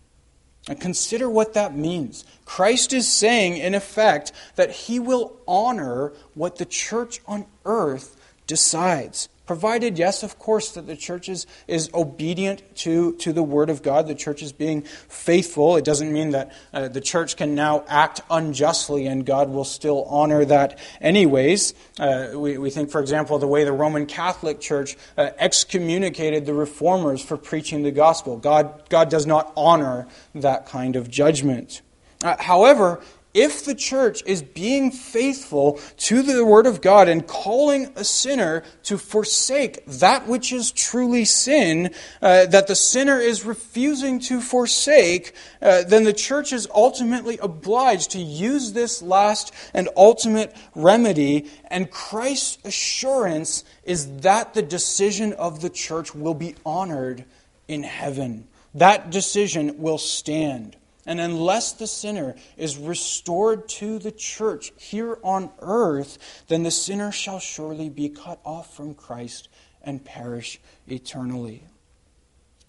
And 0.68 0.80
consider 0.80 1.30
what 1.30 1.54
that 1.54 1.74
means. 1.74 2.24
Christ 2.44 2.92
is 2.92 3.08
saying, 3.08 3.56
in 3.56 3.74
effect, 3.74 4.32
that 4.56 4.70
he 4.70 5.00
will 5.00 5.32
honor 5.48 6.12
what 6.34 6.56
the 6.56 6.66
church 6.66 7.20
on 7.26 7.46
earth 7.64 8.16
decides. 8.46 9.28
Provided, 9.48 9.98
yes, 9.98 10.22
of 10.22 10.38
course, 10.38 10.72
that 10.72 10.86
the 10.86 10.94
church 10.94 11.26
is, 11.26 11.46
is 11.66 11.88
obedient 11.94 12.62
to, 12.76 13.14
to 13.14 13.32
the 13.32 13.42
Word 13.42 13.70
of 13.70 13.82
God, 13.82 14.06
the 14.06 14.14
church 14.14 14.42
is 14.42 14.52
being 14.52 14.82
faithful. 14.82 15.76
It 15.76 15.86
doesn't 15.86 16.12
mean 16.12 16.32
that 16.32 16.52
uh, 16.74 16.88
the 16.88 17.00
church 17.00 17.34
can 17.38 17.54
now 17.54 17.82
act 17.88 18.20
unjustly 18.28 19.06
and 19.06 19.24
God 19.24 19.48
will 19.48 19.64
still 19.64 20.04
honor 20.04 20.44
that 20.44 20.78
anyways. 21.00 21.72
Uh, 21.98 22.32
we, 22.34 22.58
we 22.58 22.68
think, 22.68 22.90
for 22.90 23.00
example, 23.00 23.38
the 23.38 23.46
way 23.46 23.64
the 23.64 23.72
Roman 23.72 24.04
Catholic 24.04 24.60
Church 24.60 24.98
uh, 25.16 25.30
excommunicated 25.38 26.44
the 26.44 26.52
reformers 26.52 27.24
for 27.24 27.38
preaching 27.38 27.84
the 27.84 27.90
gospel. 27.90 28.36
God, 28.36 28.86
God 28.90 29.08
does 29.08 29.24
not 29.24 29.50
honor 29.56 30.08
that 30.34 30.66
kind 30.66 30.94
of 30.94 31.08
judgment. 31.10 31.80
Uh, 32.22 32.36
however, 32.38 33.00
if 33.38 33.64
the 33.64 33.74
church 33.74 34.20
is 34.26 34.42
being 34.42 34.90
faithful 34.90 35.78
to 35.96 36.22
the 36.22 36.44
Word 36.44 36.66
of 36.66 36.80
God 36.80 37.08
and 37.08 37.24
calling 37.24 37.92
a 37.94 38.02
sinner 38.02 38.64
to 38.82 38.98
forsake 38.98 39.86
that 39.86 40.26
which 40.26 40.52
is 40.52 40.72
truly 40.72 41.24
sin, 41.24 41.94
uh, 42.20 42.46
that 42.46 42.66
the 42.66 42.74
sinner 42.74 43.20
is 43.20 43.44
refusing 43.44 44.18
to 44.18 44.40
forsake, 44.40 45.34
uh, 45.62 45.84
then 45.84 46.02
the 46.02 46.12
church 46.12 46.52
is 46.52 46.66
ultimately 46.74 47.38
obliged 47.38 48.10
to 48.10 48.18
use 48.18 48.72
this 48.72 49.02
last 49.02 49.54
and 49.72 49.88
ultimate 49.96 50.56
remedy. 50.74 51.48
And 51.68 51.92
Christ's 51.92 52.58
assurance 52.64 53.62
is 53.84 54.18
that 54.22 54.54
the 54.54 54.62
decision 54.62 55.32
of 55.34 55.60
the 55.60 55.70
church 55.70 56.12
will 56.12 56.34
be 56.34 56.56
honored 56.66 57.24
in 57.68 57.84
heaven. 57.84 58.48
That 58.74 59.10
decision 59.10 59.78
will 59.78 59.98
stand. 59.98 60.77
And 61.08 61.22
unless 61.22 61.72
the 61.72 61.86
sinner 61.86 62.34
is 62.58 62.76
restored 62.76 63.66
to 63.70 63.98
the 63.98 64.12
church 64.12 64.74
here 64.76 65.18
on 65.24 65.50
earth, 65.60 66.44
then 66.48 66.64
the 66.64 66.70
sinner 66.70 67.10
shall 67.10 67.38
surely 67.38 67.88
be 67.88 68.10
cut 68.10 68.38
off 68.44 68.76
from 68.76 68.92
Christ 68.92 69.48
and 69.82 70.04
perish 70.04 70.60
eternally. 70.86 71.64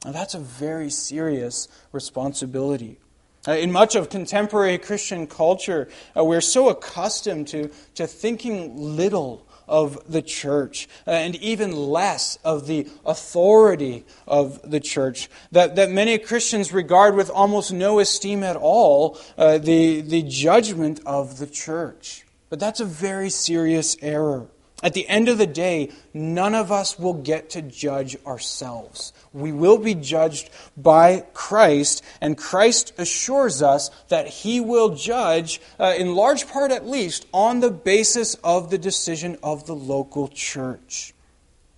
Now, 0.05 0.13
that's 0.13 0.35
a 0.35 0.39
very 0.39 0.89
serious 0.89 1.67
responsibility. 1.91 2.97
Uh, 3.45 3.51
in 3.51 3.73
much 3.73 3.95
of 3.95 4.09
contemporary 4.09 4.77
Christian 4.77 5.27
culture, 5.27 5.89
uh, 6.15 6.23
we're 6.23 6.39
so 6.39 6.69
accustomed 6.69 7.49
to, 7.49 7.69
to 7.95 8.07
thinking 8.07 8.95
little 8.95 9.45
of 9.69 9.99
the 10.11 10.21
church, 10.21 10.89
uh, 11.07 11.11
and 11.11 11.35
even 11.37 11.71
less 11.71 12.37
of 12.43 12.67
the 12.67 12.87
authority 13.05 14.03
of 14.27 14.59
the 14.69 14.79
church. 14.79 15.29
That, 15.51 15.75
that 15.75 15.89
many 15.89 16.17
Christians 16.17 16.73
regard 16.73 17.15
with 17.15 17.29
almost 17.29 17.71
no 17.71 17.99
esteem 17.99 18.43
at 18.43 18.55
all 18.55 19.17
uh, 19.37 19.59
the, 19.59 20.01
the 20.01 20.23
judgment 20.23 20.99
of 21.05 21.37
the 21.37 21.47
church. 21.47 22.25
But 22.49 22.59
that's 22.59 22.79
a 22.79 22.85
very 22.85 23.29
serious 23.29 23.95
error. 24.01 24.47
At 24.81 24.93
the 24.93 25.07
end 25.09 25.27
of 25.27 25.37
the 25.37 25.47
day, 25.47 25.91
none 26.13 26.55
of 26.55 26.71
us 26.71 26.97
will 26.97 27.13
get 27.13 27.49
to 27.51 27.61
judge 27.61 28.15
ourselves. 28.25 29.11
We 29.33 29.51
will 29.51 29.77
be 29.77 29.93
judged 29.93 30.49
by 30.77 31.25
Christ, 31.33 32.03
and 32.21 32.37
Christ 32.37 32.93
assures 32.97 33.61
us 33.61 33.89
that 34.07 34.27
He 34.27 34.61
will 34.61 34.95
judge, 34.95 35.59
uh, 35.79 35.95
in 35.97 36.15
large 36.15 36.47
part 36.47 36.71
at 36.71 36.87
least, 36.87 37.25
on 37.33 37.59
the 37.59 37.71
basis 37.71 38.35
of 38.35 38.69
the 38.69 38.77
decision 38.77 39.37
of 39.43 39.65
the 39.65 39.75
local 39.75 40.29
church. 40.29 41.13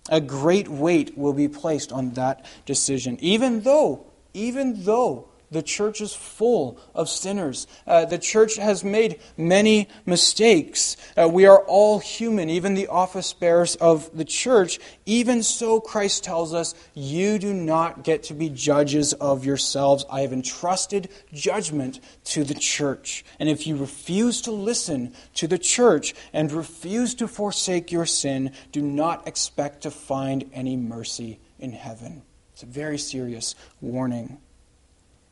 A 0.08 0.20
great 0.20 0.68
weight 0.68 1.16
will 1.18 1.32
be 1.32 1.48
placed 1.48 1.92
on 1.92 2.10
that 2.12 2.44
decision, 2.66 3.18
even 3.20 3.62
though, 3.62 4.06
even 4.32 4.84
though 4.84 5.28
the 5.52 5.62
church 5.62 6.00
is 6.00 6.14
full 6.14 6.78
of 6.94 7.08
sinners. 7.08 7.66
Uh, 7.86 8.06
the 8.06 8.18
church 8.18 8.56
has 8.56 8.82
made 8.82 9.20
many 9.36 9.88
mistakes. 10.06 10.96
Uh, 11.16 11.28
we 11.28 11.46
are 11.46 11.60
all 11.66 11.98
human, 11.98 12.48
even 12.48 12.74
the 12.74 12.88
office 12.88 13.32
bearers 13.32 13.76
of 13.76 14.10
the 14.16 14.24
church. 14.24 14.80
Even 15.04 15.42
so, 15.42 15.78
Christ 15.78 16.24
tells 16.24 16.54
us, 16.54 16.74
You 16.94 17.38
do 17.38 17.52
not 17.52 18.02
get 18.02 18.24
to 18.24 18.34
be 18.34 18.48
judges 18.48 19.12
of 19.12 19.44
yourselves. 19.44 20.04
I 20.10 20.22
have 20.22 20.32
entrusted 20.32 21.10
judgment 21.32 22.00
to 22.24 22.44
the 22.44 22.54
church. 22.54 23.24
And 23.38 23.48
if 23.48 23.66
you 23.66 23.76
refuse 23.76 24.40
to 24.42 24.50
listen 24.50 25.12
to 25.34 25.46
the 25.46 25.58
church 25.58 26.14
and 26.32 26.50
refuse 26.50 27.14
to 27.16 27.28
forsake 27.28 27.92
your 27.92 28.06
sin, 28.06 28.52
do 28.72 28.80
not 28.80 29.28
expect 29.28 29.82
to 29.82 29.90
find 29.90 30.50
any 30.54 30.76
mercy 30.76 31.40
in 31.58 31.72
heaven. 31.72 32.22
It's 32.54 32.62
a 32.62 32.66
very 32.66 32.98
serious 32.98 33.54
warning. 33.80 34.38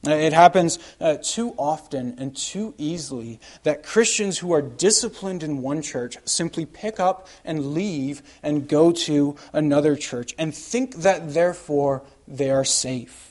Uh, 0.07 0.13
it 0.13 0.33
happens 0.33 0.79
uh, 0.99 1.17
too 1.23 1.55
often 1.59 2.15
and 2.17 2.35
too 2.35 2.75
easily 2.79 3.39
that 3.65 3.83
Christians 3.83 4.39
who 4.39 4.53
are 4.53 4.63
disciplined 4.63 5.43
in 5.43 5.61
one 5.61 5.83
church 5.83 6.17
simply 6.25 6.65
pick 6.65 6.99
up 6.99 7.29
and 7.45 7.75
leave 7.75 8.23
and 8.43 8.67
go 8.67 8.93
to 8.93 9.37
another 9.53 9.97
church 9.97 10.35
and 10.39 10.55
think 10.55 10.97
that 10.97 11.35
therefore 11.35 12.03
they 12.27 12.51
are 12.51 12.65
safe. 12.65 13.30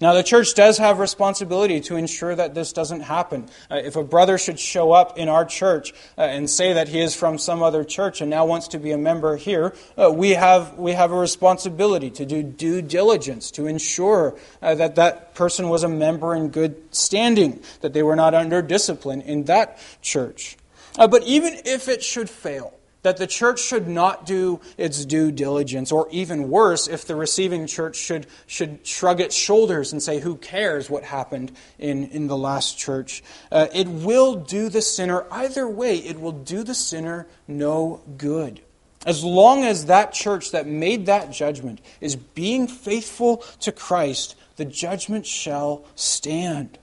Now, 0.00 0.12
the 0.12 0.22
church 0.22 0.54
does 0.54 0.78
have 0.78 1.00
responsibility 1.00 1.80
to 1.80 1.96
ensure 1.96 2.32
that 2.32 2.54
this 2.54 2.72
doesn't 2.72 3.00
happen. 3.00 3.48
Uh, 3.68 3.76
if 3.82 3.96
a 3.96 4.04
brother 4.04 4.38
should 4.38 4.60
show 4.60 4.92
up 4.92 5.18
in 5.18 5.28
our 5.28 5.44
church 5.44 5.92
uh, 6.16 6.20
and 6.20 6.48
say 6.48 6.72
that 6.74 6.86
he 6.86 7.00
is 7.00 7.16
from 7.16 7.36
some 7.36 7.64
other 7.64 7.82
church 7.82 8.20
and 8.20 8.30
now 8.30 8.46
wants 8.46 8.68
to 8.68 8.78
be 8.78 8.92
a 8.92 8.98
member 8.98 9.36
here, 9.36 9.74
uh, 9.96 10.08
we, 10.12 10.30
have, 10.30 10.78
we 10.78 10.92
have 10.92 11.10
a 11.10 11.18
responsibility 11.18 12.10
to 12.10 12.24
do 12.24 12.44
due 12.44 12.80
diligence 12.80 13.50
to 13.50 13.66
ensure 13.66 14.38
uh, 14.62 14.76
that 14.76 14.94
that 14.94 15.34
person 15.34 15.68
was 15.68 15.82
a 15.82 15.88
member 15.88 16.32
in 16.32 16.50
good 16.50 16.94
standing, 16.94 17.60
that 17.80 17.92
they 17.92 18.04
were 18.04 18.16
not 18.16 18.34
under 18.34 18.62
discipline 18.62 19.20
in 19.22 19.44
that 19.44 19.82
church. 20.00 20.56
Uh, 20.96 21.08
but 21.08 21.24
even 21.24 21.54
if 21.64 21.88
it 21.88 22.04
should 22.04 22.30
fail, 22.30 22.77
that 23.08 23.16
the 23.16 23.26
church 23.26 23.58
should 23.58 23.88
not 23.88 24.26
do 24.26 24.60
its 24.76 25.06
due 25.06 25.32
diligence, 25.32 25.90
or 25.90 26.06
even 26.10 26.50
worse, 26.50 26.86
if 26.86 27.06
the 27.06 27.16
receiving 27.16 27.66
church 27.66 27.96
should, 27.96 28.26
should 28.46 28.86
shrug 28.86 29.18
its 29.18 29.34
shoulders 29.34 29.92
and 29.92 30.02
say, 30.02 30.20
Who 30.20 30.36
cares 30.36 30.90
what 30.90 31.04
happened 31.04 31.50
in, 31.78 32.04
in 32.10 32.26
the 32.26 32.36
last 32.36 32.76
church? 32.76 33.22
Uh, 33.50 33.68
it 33.72 33.88
will 33.88 34.34
do 34.34 34.68
the 34.68 34.82
sinner, 34.82 35.24
either 35.30 35.66
way, 35.66 35.96
it 35.96 36.20
will 36.20 36.32
do 36.32 36.62
the 36.62 36.74
sinner 36.74 37.26
no 37.46 38.02
good. 38.18 38.60
As 39.06 39.24
long 39.24 39.64
as 39.64 39.86
that 39.86 40.12
church 40.12 40.50
that 40.50 40.66
made 40.66 41.06
that 41.06 41.30
judgment 41.30 41.80
is 42.02 42.14
being 42.14 42.68
faithful 42.68 43.38
to 43.60 43.72
Christ, 43.72 44.36
the 44.56 44.66
judgment 44.66 45.24
shall 45.24 45.86
stand. 45.94 46.78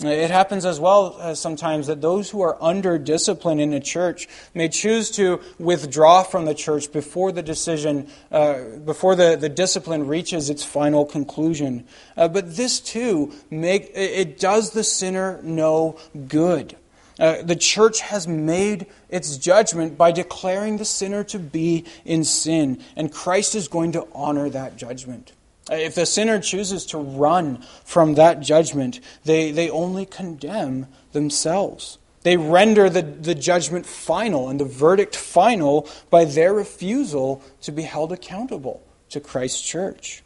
It 0.00 0.30
happens 0.30 0.64
as 0.64 0.80
well 0.80 1.16
as 1.20 1.20
uh, 1.20 1.34
sometimes 1.36 1.86
that 1.86 2.00
those 2.00 2.28
who 2.28 2.40
are 2.40 2.60
under 2.60 2.98
discipline 2.98 3.60
in 3.60 3.72
a 3.72 3.78
church 3.78 4.28
may 4.52 4.68
choose 4.68 5.08
to 5.12 5.40
withdraw 5.58 6.24
from 6.24 6.46
the 6.46 6.54
church 6.54 6.90
before 6.90 7.30
the 7.30 7.42
decision, 7.42 8.08
uh, 8.32 8.64
before 8.84 9.14
the, 9.14 9.36
the 9.36 9.48
discipline 9.48 10.08
reaches 10.08 10.50
its 10.50 10.64
final 10.64 11.04
conclusion. 11.04 11.86
Uh, 12.16 12.26
but 12.26 12.56
this 12.56 12.80
too, 12.80 13.32
make, 13.50 13.92
it 13.94 14.40
does 14.40 14.72
the 14.72 14.82
sinner 14.82 15.40
no 15.44 15.96
good. 16.26 16.76
Uh, 17.20 17.42
the 17.42 17.54
church 17.54 18.00
has 18.00 18.26
made 18.26 18.86
its 19.08 19.36
judgment 19.36 19.96
by 19.96 20.10
declaring 20.10 20.78
the 20.78 20.84
sinner 20.84 21.22
to 21.22 21.38
be 21.38 21.84
in 22.04 22.24
sin, 22.24 22.82
and 22.96 23.12
Christ 23.12 23.54
is 23.54 23.68
going 23.68 23.92
to 23.92 24.08
honor 24.12 24.50
that 24.50 24.76
judgment. 24.76 25.32
If 25.70 25.94
the 25.94 26.04
sinner 26.04 26.40
chooses 26.40 26.84
to 26.86 26.98
run 26.98 27.64
from 27.84 28.14
that 28.14 28.40
judgment, 28.40 29.00
they, 29.24 29.50
they 29.50 29.70
only 29.70 30.04
condemn 30.04 30.88
themselves. 31.12 31.98
They 32.22 32.36
render 32.36 32.90
the, 32.90 33.02
the 33.02 33.34
judgment 33.34 33.86
final 33.86 34.48
and 34.48 34.58
the 34.58 34.64
verdict 34.64 35.16
final 35.16 35.88
by 36.10 36.24
their 36.24 36.52
refusal 36.52 37.42
to 37.62 37.72
be 37.72 37.82
held 37.82 38.12
accountable 38.12 38.82
to 39.10 39.20
Christ's 39.20 39.62
church. 39.62 40.22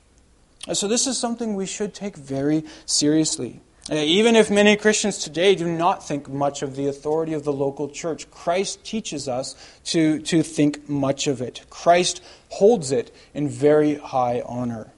So, 0.73 0.87
this 0.87 1.07
is 1.07 1.19
something 1.19 1.55
we 1.55 1.67
should 1.67 1.95
take 1.95 2.17
very 2.17 2.65
seriously. 2.85 3.61
Uh, 3.91 3.95
even 3.95 4.37
if 4.37 4.51
many 4.51 4.77
Christians 4.77 5.19
today 5.19 5.55
do 5.55 5.67
not 5.67 6.07
think 6.07 6.29
much 6.29 6.63
of 6.63 6.77
the 6.77 6.87
authority 6.89 7.33
of 7.33 7.45
the 7.45 7.53
local 7.53 7.89
church, 7.89 8.31
Christ 8.31 8.85
teaches 8.85 9.29
us 9.29 9.55
to, 9.85 10.21
to 10.23 10.43
think 10.43 10.89
much 10.89 11.27
of 11.27 11.41
it. 11.41 11.65
Christ 11.71 12.23
holds 12.51 12.93
it 12.93 13.15
in 13.33 13.49
very 13.49 13.95
high 13.95 14.43
honor. 14.45 14.93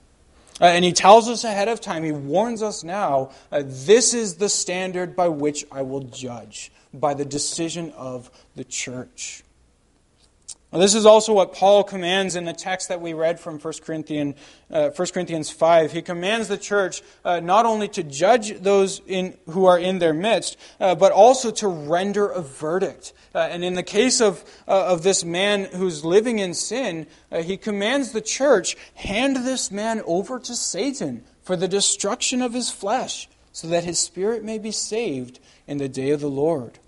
Uh, 0.60 0.64
and 0.64 0.84
he 0.84 0.92
tells 0.92 1.28
us 1.28 1.44
ahead 1.44 1.68
of 1.68 1.80
time, 1.80 2.04
he 2.04 2.12
warns 2.12 2.62
us 2.62 2.84
now, 2.84 3.30
uh, 3.50 3.62
this 3.64 4.12
is 4.12 4.36
the 4.36 4.48
standard 4.48 5.16
by 5.16 5.28
which 5.28 5.64
I 5.72 5.82
will 5.82 6.02
judge, 6.02 6.70
by 6.92 7.14
the 7.14 7.24
decision 7.24 7.92
of 7.92 8.30
the 8.56 8.64
church. 8.64 9.42
This 10.72 10.94
is 10.94 11.04
also 11.04 11.32
what 11.32 11.52
Paul 11.52 11.82
commands 11.82 12.36
in 12.36 12.44
the 12.44 12.52
text 12.52 12.90
that 12.90 13.00
we 13.00 13.12
read 13.12 13.40
from 13.40 13.58
1 13.58 13.74
Corinthians, 13.82 14.36
uh, 14.70 14.90
1 14.90 15.08
Corinthians 15.08 15.50
5. 15.50 15.90
He 15.90 16.00
commands 16.00 16.46
the 16.46 16.56
church 16.56 17.02
uh, 17.24 17.40
not 17.40 17.66
only 17.66 17.88
to 17.88 18.04
judge 18.04 18.60
those 18.60 19.00
in, 19.08 19.36
who 19.46 19.64
are 19.64 19.78
in 19.78 19.98
their 19.98 20.14
midst, 20.14 20.56
uh, 20.78 20.94
but 20.94 21.10
also 21.10 21.50
to 21.50 21.66
render 21.66 22.28
a 22.28 22.40
verdict. 22.40 23.12
Uh, 23.34 23.38
and 23.50 23.64
in 23.64 23.74
the 23.74 23.82
case 23.82 24.20
of, 24.20 24.44
uh, 24.68 24.86
of 24.86 25.02
this 25.02 25.24
man 25.24 25.64
who's 25.64 26.04
living 26.04 26.38
in 26.38 26.54
sin, 26.54 27.08
uh, 27.32 27.42
he 27.42 27.56
commands 27.56 28.12
the 28.12 28.20
church 28.20 28.76
hand 28.94 29.36
this 29.38 29.72
man 29.72 30.00
over 30.06 30.38
to 30.38 30.54
Satan 30.54 31.24
for 31.42 31.56
the 31.56 31.68
destruction 31.68 32.40
of 32.42 32.52
his 32.52 32.70
flesh, 32.70 33.28
so 33.50 33.66
that 33.66 33.82
his 33.82 33.98
spirit 33.98 34.44
may 34.44 34.58
be 34.58 34.70
saved 34.70 35.40
in 35.66 35.78
the 35.78 35.88
day 35.88 36.10
of 36.10 36.20
the 36.20 36.30
Lord. 36.30 36.78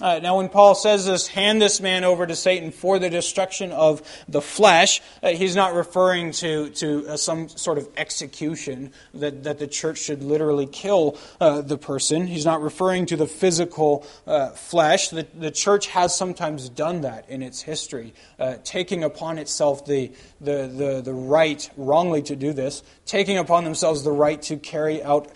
Uh, 0.00 0.18
now, 0.22 0.38
when 0.38 0.48
Paul 0.48 0.74
says 0.74 1.04
this, 1.04 1.26
hand 1.26 1.60
this 1.60 1.80
man 1.80 2.04
over 2.04 2.26
to 2.26 2.34
Satan 2.34 2.70
for 2.70 2.98
the 2.98 3.10
destruction 3.10 3.70
of 3.72 4.02
the 4.28 4.40
flesh, 4.40 5.02
uh, 5.22 5.28
he's 5.28 5.54
not 5.54 5.74
referring 5.74 6.32
to, 6.32 6.70
to 6.70 7.06
uh, 7.06 7.16
some 7.16 7.48
sort 7.48 7.76
of 7.76 7.86
execution 7.98 8.92
that, 9.12 9.44
that 9.44 9.58
the 9.58 9.66
church 9.66 9.98
should 9.98 10.22
literally 10.22 10.66
kill 10.66 11.18
uh, 11.40 11.60
the 11.60 11.76
person. 11.76 12.26
He's 12.26 12.46
not 12.46 12.62
referring 12.62 13.06
to 13.06 13.16
the 13.16 13.26
physical 13.26 14.06
uh, 14.26 14.50
flesh. 14.50 15.08
The, 15.08 15.26
the 15.34 15.50
church 15.50 15.88
has 15.88 16.14
sometimes 16.14 16.70
done 16.70 17.02
that 17.02 17.28
in 17.28 17.42
its 17.42 17.60
history, 17.60 18.14
uh, 18.38 18.56
taking 18.64 19.04
upon 19.04 19.36
itself 19.36 19.84
the, 19.84 20.12
the, 20.40 20.66
the, 20.66 21.02
the 21.02 21.12
right, 21.12 21.68
wrongly 21.76 22.22
to 22.22 22.36
do 22.36 22.54
this, 22.54 22.82
taking 23.04 23.36
upon 23.36 23.64
themselves 23.64 24.02
the 24.02 24.12
right 24.12 24.40
to 24.42 24.56
carry 24.56 25.02
out 25.02 25.30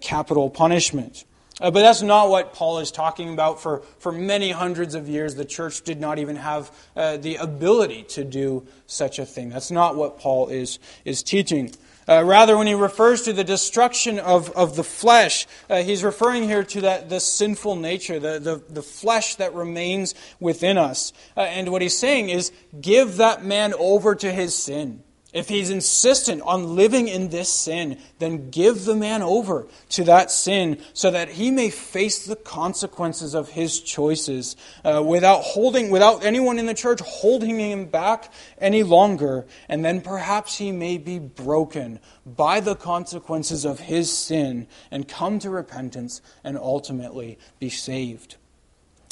capital 0.00 0.50
punishment. 0.50 1.24
Uh, 1.60 1.70
but 1.70 1.82
that's 1.82 2.02
not 2.02 2.30
what 2.30 2.54
Paul 2.54 2.78
is 2.78 2.90
talking 2.90 3.32
about. 3.32 3.60
For, 3.60 3.82
for 3.98 4.12
many 4.12 4.50
hundreds 4.50 4.94
of 4.94 5.08
years, 5.08 5.34
the 5.34 5.44
church 5.44 5.82
did 5.82 6.00
not 6.00 6.18
even 6.18 6.36
have 6.36 6.70
uh, 6.96 7.16
the 7.18 7.36
ability 7.36 8.04
to 8.10 8.24
do 8.24 8.66
such 8.86 9.18
a 9.18 9.26
thing. 9.26 9.50
That's 9.50 9.70
not 9.70 9.96
what 9.96 10.18
Paul 10.18 10.48
is, 10.48 10.78
is 11.04 11.22
teaching. 11.22 11.72
Uh, 12.08 12.24
rather, 12.24 12.56
when 12.56 12.66
he 12.66 12.74
refers 12.74 13.22
to 13.22 13.32
the 13.32 13.44
destruction 13.44 14.18
of, 14.18 14.50
of 14.56 14.74
the 14.74 14.82
flesh, 14.82 15.46
uh, 15.68 15.82
he's 15.82 16.02
referring 16.02 16.42
here 16.42 16.64
to 16.64 16.80
that 16.80 17.08
the 17.08 17.20
sinful 17.20 17.76
nature, 17.76 18.18
the, 18.18 18.38
the, 18.40 18.62
the 18.68 18.82
flesh 18.82 19.36
that 19.36 19.54
remains 19.54 20.14
within 20.40 20.76
us. 20.76 21.12
Uh, 21.36 21.42
and 21.42 21.70
what 21.70 21.82
he's 21.82 21.96
saying 21.96 22.28
is, 22.30 22.50
give 22.80 23.18
that 23.18 23.44
man 23.44 23.74
over 23.78 24.14
to 24.14 24.32
his 24.32 24.56
sin. 24.56 25.04
If 25.32 25.48
he's 25.48 25.70
insistent 25.70 26.42
on 26.42 26.74
living 26.74 27.06
in 27.06 27.28
this 27.28 27.48
sin, 27.48 27.98
then 28.18 28.50
give 28.50 28.84
the 28.84 28.96
man 28.96 29.22
over 29.22 29.68
to 29.90 30.04
that 30.04 30.32
sin 30.32 30.78
so 30.92 31.12
that 31.12 31.28
he 31.28 31.52
may 31.52 31.70
face 31.70 32.26
the 32.26 32.34
consequences 32.34 33.32
of 33.32 33.50
his 33.50 33.80
choices 33.80 34.56
uh, 34.84 35.00
without 35.06 35.42
holding, 35.42 35.90
without 35.90 36.24
anyone 36.24 36.58
in 36.58 36.66
the 36.66 36.74
church 36.74 37.00
holding 37.00 37.60
him 37.60 37.86
back 37.86 38.32
any 38.58 38.82
longer. 38.82 39.46
And 39.68 39.84
then 39.84 40.00
perhaps 40.00 40.58
he 40.58 40.72
may 40.72 40.98
be 40.98 41.20
broken 41.20 42.00
by 42.26 42.58
the 42.58 42.74
consequences 42.74 43.64
of 43.64 43.78
his 43.78 44.12
sin 44.12 44.66
and 44.90 45.06
come 45.06 45.38
to 45.40 45.50
repentance 45.50 46.22
and 46.42 46.58
ultimately 46.58 47.38
be 47.60 47.70
saved. 47.70 48.36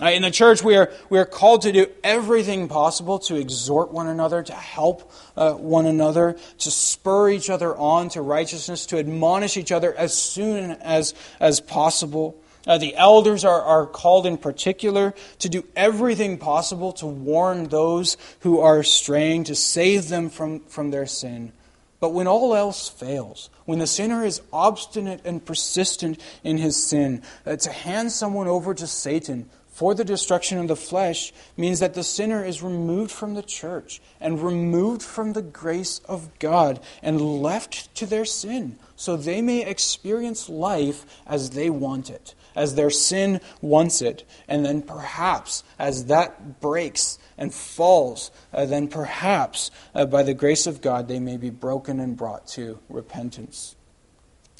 In 0.01 0.23
the 0.23 0.31
church, 0.31 0.63
we 0.63 0.77
are, 0.77 0.93
we 1.11 1.19
are 1.19 1.25
called 1.25 1.63
to 1.63 1.73
do 1.73 1.89
everything 2.05 2.69
possible 2.69 3.19
to 3.21 3.35
exhort 3.35 3.91
one 3.91 4.07
another, 4.07 4.45
to 4.45 4.53
help 4.53 5.11
uh, 5.37 5.55
one 5.55 5.87
another, 5.87 6.37
to 6.59 6.71
spur 6.71 7.31
each 7.31 7.51
other 7.51 7.77
on 7.77 8.09
to 8.11 8.23
righteousness, 8.23 8.87
to 8.87 8.99
admonish 8.99 9.57
each 9.57 9.73
other 9.73 9.93
as 9.93 10.17
soon 10.17 10.71
as, 10.71 11.15
as 11.41 11.59
possible. 11.59 12.41
Uh, 12.65 12.79
the 12.79 12.95
elders 12.95 13.45
are, 13.45 13.61
are 13.61 13.87
called 13.87 14.25
in 14.25 14.39
particular 14.39 15.15
to 15.41 15.49
do 15.49 15.65
everything 15.75 16.39
possible 16.39 16.93
to 16.93 17.07
warn 17.07 17.65
those 17.65 18.17
who 18.41 18.61
are 18.61 18.85
straying, 18.85 19.43
to 19.43 19.55
save 19.57 20.09
them 20.09 20.31
from, 20.31 20.61
from 20.61 20.93
their 20.93 21.07
sin. 21.07 21.51
But 21.99 22.11
when 22.11 22.29
all 22.29 22.55
else 22.55 22.89
fails, 22.89 23.51
when 23.65 23.81
the 23.81 23.87
sinner 23.89 24.25
is 24.25 24.43
obstinate 24.53 25.23
and 25.25 25.45
persistent 25.45 26.21
in 26.45 26.59
his 26.59 26.77
sin, 26.77 27.23
uh, 27.45 27.57
to 27.57 27.73
hand 27.73 28.13
someone 28.13 28.47
over 28.47 28.75
to 28.75 28.87
Satan 28.87 29.51
for 29.79 29.95
the 29.95 30.05
destruction 30.05 30.59
of 30.59 30.67
the 30.67 30.75
flesh 30.75 31.33
means 31.57 31.79
that 31.79 31.95
the 31.95 32.03
sinner 32.03 32.45
is 32.45 32.65
removed 32.65 33.13
from 33.13 33.35
the 33.35 33.45
church 33.45 34.01
and 34.21 34.43
removed 34.43 35.03
from 35.03 35.35
the 35.35 35.41
grace 35.41 36.01
of 36.07 36.37
God 36.41 36.81
and 37.01 37.21
left 37.21 37.95
to 37.95 38.05
their 38.05 38.25
sin 38.25 38.77
so 38.97 39.17
they 39.17 39.41
may 39.41 39.65
experience 39.65 40.49
life 40.49 41.07
as 41.29 41.51
they 41.51 41.71
want 41.71 42.11
it, 42.11 42.35
as 42.57 42.75
their 42.75 42.91
sin 42.91 43.41
wants 43.61 44.03
it. 44.03 44.29
And 44.49 44.67
then 44.67 44.83
perhaps 44.83 45.63
as 45.79 46.07
that 46.07 46.61
breaks 46.61 47.21
and 47.37 47.55
falls, 47.55 48.33
uh, 48.53 48.67
then 48.67 48.89
perhaps 48.89 49.71
uh, 49.95 50.07
by 50.07 50.25
the 50.25 50.35
grace 50.35 50.67
of 50.67 50.81
God 50.81 51.07
they 51.07 51.21
may 51.21 51.37
be 51.37 51.51
broken 51.51 52.01
and 52.01 52.17
brought 52.17 52.49
to 52.49 52.81
repentance. 52.89 53.77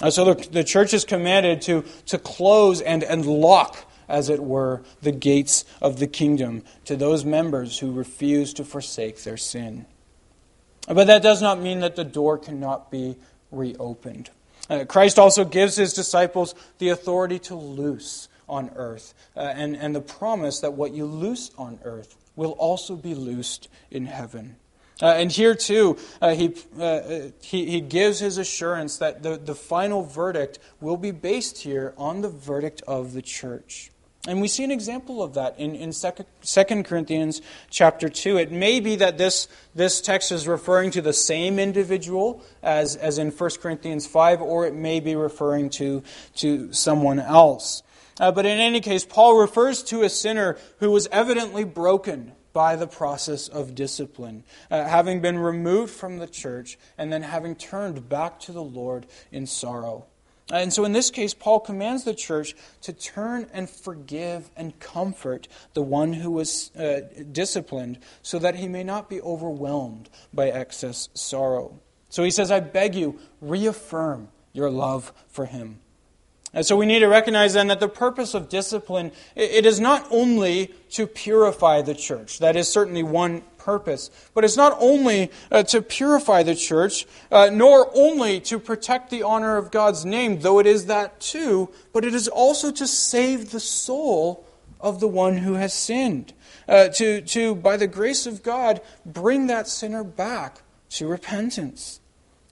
Uh, 0.01 0.11
so 0.11 0.33
the, 0.33 0.49
the 0.51 0.63
church 0.63 0.95
is 0.95 1.05
commanded 1.05 1.61
to, 1.63 1.85
to 2.07 2.19
close 2.19 2.81
and, 2.81 3.03
and 3.03 3.27
lock 3.27 3.85
as 4.09 4.29
it 4.29 4.43
were, 4.43 4.83
the 5.03 5.13
gates 5.13 5.65
of 5.81 5.99
the 5.99 6.07
kingdom 6.07 6.63
to 6.85 6.97
those 6.97 7.25
members 7.25 7.79
who 7.79 7.93
refuse 7.93 8.53
to 8.55 8.65
forsake 8.65 9.23
their 9.23 9.37
sin. 9.37 9.87
But 10.87 11.07
that 11.07 11.23
does 11.23 11.43
not 11.43 11.61
mean 11.61 11.81
that 11.81 11.97
the 11.97 12.05
door 12.05 12.39
cannot 12.39 12.91
be 12.91 13.17
reopened. 13.51 14.31
Uh, 14.71 14.85
Christ 14.85 15.19
also 15.19 15.45
gives 15.45 15.77
his 15.77 15.93
disciples 15.93 16.55
the 16.79 16.89
authority 16.89 17.39
to 17.41 17.55
loose 17.55 18.29
on 18.49 18.71
earth 18.77 19.15
uh, 19.37 19.41
and, 19.41 19.77
and 19.77 19.95
the 19.95 20.01
promise 20.01 20.61
that 20.61 20.73
what 20.73 20.93
you 20.93 21.05
loose 21.05 21.51
on 21.59 21.79
earth 21.85 22.17
will 22.37 22.53
also 22.53 22.97
be 22.97 23.15
loosed 23.15 23.69
in 23.91 24.07
heaven. 24.07 24.57
Uh, 25.01 25.07
and 25.07 25.31
here 25.31 25.55
too, 25.55 25.97
uh, 26.21 26.35
he, 26.35 26.55
uh, 26.79 27.29
he, 27.41 27.67
he 27.67 27.81
gives 27.81 28.19
his 28.19 28.37
assurance 28.37 28.99
that 28.99 29.23
the, 29.23 29.37
the 29.37 29.55
final 29.55 30.03
verdict 30.03 30.59
will 30.81 30.97
be 30.97 31.13
based 31.13 31.59
here 31.59 31.95
on 31.97 32.21
the 32.21 32.29
verdict 32.29 32.83
of 32.89 33.13
the 33.13 33.23
church. 33.23 33.91
And 34.27 34.41
we 34.41 34.49
see 34.49 34.65
an 34.65 34.71
example 34.71 35.23
of 35.23 35.35
that 35.35 35.59
in, 35.59 35.75
in 35.75 35.93
2 35.93 36.83
Corinthians 36.83 37.41
chapter 37.71 38.09
2. 38.09 38.37
It 38.37 38.51
may 38.51 38.81
be 38.81 38.97
that 38.97 39.17
this, 39.17 39.47
this 39.75 40.01
text 40.01 40.33
is 40.33 40.49
referring 40.49 40.91
to 40.93 41.03
the 41.03 41.13
same 41.13 41.59
individual 41.59 42.43
as, 42.63 42.97
as 42.97 43.19
in 43.19 43.31
1 43.31 43.51
Corinthians 43.63 44.07
5, 44.07 44.43
or 44.43 44.67
it 44.67 44.75
may 44.75 45.01
be 45.01 45.15
referring 45.15 45.71
to, 45.71 46.03
to 46.37 46.73
someone 46.73 47.21
else. 47.21 47.83
Uh, 48.21 48.33
but 48.33 48.45
in 48.45 48.59
any 48.59 48.81
case, 48.81 49.05
Paul 49.05 49.39
refers 49.39 49.83
to 49.85 50.03
a 50.03 50.09
sinner 50.09 50.59
who 50.81 50.91
was 50.91 51.07
evidently 51.13 51.65
broken 51.65 52.33
by 52.53 52.75
the 52.75 52.89
process 52.89 53.47
of 53.47 53.77
discipline, 53.77 54.43
uh, 54.71 54.83
having 54.83 55.21
been 55.21 55.39
removed 55.39 55.93
from 55.93 56.19
the 56.19 56.27
church 56.27 56.77
and 56.97 57.13
then 57.13 57.23
having 57.23 57.55
turned 57.55 58.09
back 58.09 58.41
to 58.41 58.53
the 58.53 58.63
Lord 58.63 59.07
in 59.31 59.47
sorrow. 59.47 60.07
And 60.51 60.73
so 60.73 60.85
in 60.85 60.93
this 60.93 61.11
case, 61.11 61.35
Paul 61.35 61.61
commands 61.61 62.05
the 62.05 62.15
church 62.15 62.55
to 62.83 62.93
turn 62.93 63.49
and 63.53 63.69
forgive 63.69 64.51
and 64.57 64.79
comfort 64.81 65.47
the 65.75 65.83
one 65.83 66.15
who 66.15 66.31
was 66.31 66.75
uh, 66.75 67.01
disciplined 67.33 67.99
so 68.23 68.39
that 68.39 68.55
he 68.55 68.67
may 68.67 68.83
not 68.83 69.11
be 69.11 69.21
overwhelmed 69.21 70.09
by 70.33 70.49
excess 70.49 71.11
sorrow. 71.13 71.79
So 72.09 72.25
he 72.25 72.31
says, 72.31 72.51
I 72.51 72.61
beg 72.61 72.95
you, 72.95 73.19
reaffirm 73.43 74.29
your 74.55 74.71
love 74.71 75.13
for 75.29 75.45
him. 75.45 75.81
And 76.55 76.65
so 76.65 76.77
we 76.77 76.87
need 76.87 77.01
to 77.01 77.09
recognize 77.09 77.53
then 77.53 77.67
that 77.67 77.79
the 77.79 77.89
purpose 77.89 78.33
of 78.33 78.49
discipline, 78.49 79.13
it 79.37 79.67
is 79.67 79.79
not 79.79 80.07
only 80.11 80.75
to 80.93 81.07
purify 81.07 81.83
the 81.83 81.95
church. 81.95 82.39
That 82.39 82.57
is 82.57 82.73
certainly 82.73 83.03
one 83.03 83.43
purpose. 83.69 84.11
But 84.33 84.45
it's 84.45 84.57
not 84.57 84.79
only 84.81 85.31
uh, 85.53 85.63
to 85.65 85.83
purify 85.83 86.43
the 86.43 86.55
church, 86.55 87.07
uh, 87.31 87.51
nor 87.53 87.91
only 87.95 88.41
to 88.49 88.59
protect 88.59 89.11
the 89.11 89.23
honor 89.23 89.59
of 89.59 89.71
God's 89.71 90.07
name, 90.07 90.41
though 90.41 90.59
it 90.59 90.67
is 90.67 90.87
that 90.87 91.21
too, 91.21 91.69
but 91.93 92.03
it 92.03 92.15
is 92.15 92.29
also 92.29 92.73
to 92.73 92.87
save 92.87 93.51
the 93.51 93.61
soul 93.61 94.47
of 94.81 95.01
the 95.01 95.09
one 95.09 95.37
who 95.37 95.55
has 95.55 95.75
sinned. 95.75 96.33
Uh, 96.67 96.89
to, 96.89 97.21
to, 97.21 97.55
by 97.55 97.77
the 97.77 97.87
grace 97.87 98.27
of 98.27 98.43
God, 98.43 98.81
bring 99.05 99.49
that 99.49 99.69
sinner 99.69 100.03
back 100.03 100.63
to 100.97 101.07
repentance. 101.07 101.98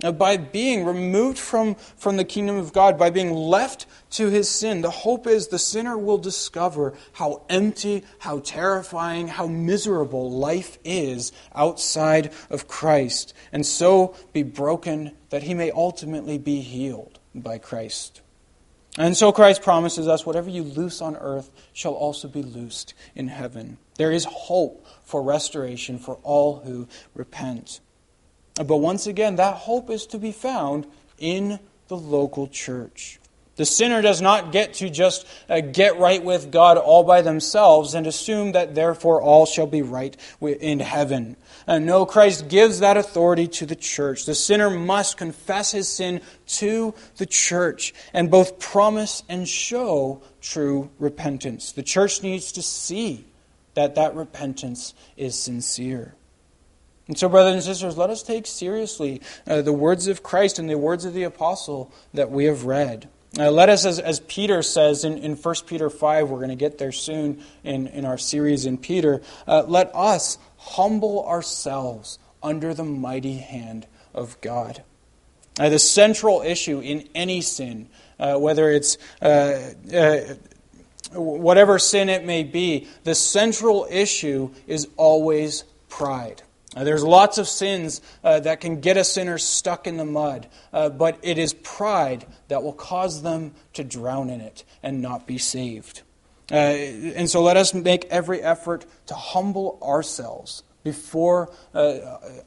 Uh, 0.04 0.12
by 0.12 0.36
being 0.36 0.84
removed 0.84 1.38
from, 1.38 1.74
from 1.74 2.18
the 2.18 2.24
kingdom 2.24 2.56
of 2.56 2.74
God, 2.74 2.98
by 2.98 3.08
being 3.08 3.32
left 3.32 3.86
to 4.10 4.28
his 4.28 4.46
sin, 4.46 4.82
the 4.82 4.90
hope 4.90 5.26
is 5.26 5.48
the 5.48 5.58
sinner 5.58 5.96
will 5.96 6.18
discover 6.18 6.92
how 7.14 7.42
empty, 7.48 8.04
how 8.18 8.40
terrifying, 8.40 9.26
how 9.26 9.46
miserable 9.46 10.30
life 10.30 10.78
is 10.84 11.32
outside 11.54 12.30
of 12.50 12.68
Christ, 12.68 13.32
and 13.52 13.64
so 13.64 14.14
be 14.34 14.42
broken 14.42 15.12
that 15.30 15.44
he 15.44 15.54
may 15.54 15.70
ultimately 15.70 16.36
be 16.36 16.60
healed 16.60 17.18
by 17.34 17.56
Christ. 17.56 18.20
And 18.98 19.16
so 19.16 19.32
Christ 19.32 19.62
promises 19.62 20.08
us 20.08 20.24
whatever 20.24 20.48
you 20.50 20.62
loose 20.62 21.00
on 21.00 21.16
earth 21.16 21.50
shall 21.72 21.92
also 21.92 22.28
be 22.28 22.42
loosed 22.42 22.94
in 23.14 23.28
heaven. 23.28 23.78
There 23.96 24.12
is 24.12 24.24
hope 24.24 24.86
for 25.04 25.22
restoration 25.22 25.98
for 25.98 26.18
all 26.22 26.60
who 26.60 26.86
repent. 27.14 27.80
But 28.56 28.78
once 28.78 29.06
again, 29.06 29.36
that 29.36 29.56
hope 29.56 29.90
is 29.90 30.06
to 30.08 30.18
be 30.18 30.32
found 30.32 30.86
in 31.18 31.58
the 31.88 31.96
local 31.96 32.48
church. 32.48 33.20
The 33.56 33.64
sinner 33.64 34.02
does 34.02 34.20
not 34.20 34.52
get 34.52 34.74
to 34.74 34.90
just 34.90 35.26
uh, 35.48 35.60
get 35.60 35.98
right 35.98 36.22
with 36.22 36.50
God 36.50 36.76
all 36.76 37.04
by 37.04 37.22
themselves 37.22 37.94
and 37.94 38.06
assume 38.06 38.52
that 38.52 38.74
therefore 38.74 39.22
all 39.22 39.46
shall 39.46 39.66
be 39.66 39.80
right 39.80 40.14
in 40.42 40.80
heaven. 40.80 41.36
Uh, 41.66 41.78
no, 41.78 42.04
Christ 42.04 42.48
gives 42.48 42.80
that 42.80 42.98
authority 42.98 43.48
to 43.48 43.66
the 43.66 43.74
church. 43.74 44.26
The 44.26 44.34
sinner 44.34 44.68
must 44.68 45.16
confess 45.16 45.72
his 45.72 45.88
sin 45.88 46.20
to 46.48 46.94
the 47.16 47.26
church 47.26 47.94
and 48.12 48.30
both 48.30 48.58
promise 48.58 49.22
and 49.26 49.48
show 49.48 50.22
true 50.42 50.90
repentance. 50.98 51.72
The 51.72 51.82
church 51.82 52.22
needs 52.22 52.52
to 52.52 52.62
see 52.62 53.24
that 53.72 53.94
that 53.94 54.14
repentance 54.14 54.92
is 55.16 55.38
sincere. 55.38 56.14
And 57.08 57.16
so, 57.16 57.28
brothers 57.28 57.54
and 57.54 57.62
sisters, 57.62 57.96
let 57.96 58.10
us 58.10 58.22
take 58.22 58.46
seriously 58.46 59.20
uh, 59.46 59.62
the 59.62 59.72
words 59.72 60.08
of 60.08 60.22
Christ 60.22 60.58
and 60.58 60.68
the 60.68 60.76
words 60.76 61.04
of 61.04 61.14
the 61.14 61.22
apostle 61.22 61.92
that 62.12 62.30
we 62.30 62.46
have 62.46 62.64
read. 62.64 63.08
Uh, 63.38 63.50
let 63.50 63.68
us, 63.68 63.84
as, 63.84 63.98
as 63.98 64.20
Peter 64.20 64.62
says 64.62 65.04
in, 65.04 65.18
in 65.18 65.36
1 65.36 65.54
Peter 65.66 65.90
5, 65.90 66.30
we're 66.30 66.38
going 66.38 66.48
to 66.48 66.56
get 66.56 66.78
there 66.78 66.92
soon 66.92 67.42
in, 67.62 67.86
in 67.88 68.04
our 68.04 68.18
series 68.18 68.66
in 68.66 68.78
Peter, 68.78 69.20
uh, 69.46 69.62
let 69.66 69.94
us 69.94 70.38
humble 70.56 71.24
ourselves 71.26 72.18
under 72.42 72.72
the 72.72 72.84
mighty 72.84 73.38
hand 73.38 73.86
of 74.14 74.40
God. 74.40 74.82
Uh, 75.58 75.68
the 75.68 75.78
central 75.78 76.42
issue 76.42 76.80
in 76.80 77.08
any 77.14 77.40
sin, 77.40 77.88
uh, 78.18 78.36
whether 78.36 78.70
it's 78.70 78.98
uh, 79.22 79.74
whatever 81.12 81.78
sin 81.78 82.08
it 82.08 82.24
may 82.24 82.42
be, 82.42 82.88
the 83.04 83.14
central 83.14 83.86
issue 83.90 84.50
is 84.66 84.88
always 84.96 85.64
pride. 85.88 86.42
Uh, 86.76 86.84
there's 86.84 87.02
lots 87.02 87.38
of 87.38 87.48
sins 87.48 88.02
uh, 88.22 88.38
that 88.40 88.60
can 88.60 88.80
get 88.80 88.98
a 88.98 89.02
sinner 89.02 89.38
stuck 89.38 89.86
in 89.86 89.96
the 89.96 90.04
mud, 90.04 90.46
uh, 90.74 90.90
but 90.90 91.18
it 91.22 91.38
is 91.38 91.54
pride 91.54 92.26
that 92.48 92.62
will 92.62 92.74
cause 92.74 93.22
them 93.22 93.54
to 93.72 93.82
drown 93.82 94.28
in 94.28 94.42
it 94.42 94.62
and 94.82 95.00
not 95.00 95.26
be 95.26 95.38
saved. 95.38 96.02
Uh, 96.52 96.54
and 96.54 97.30
so 97.30 97.42
let 97.42 97.56
us 97.56 97.72
make 97.72 98.04
every 98.04 98.42
effort 98.42 98.84
to 99.06 99.14
humble 99.14 99.78
ourselves 99.82 100.62
before, 100.84 101.50
uh, 101.74 101.98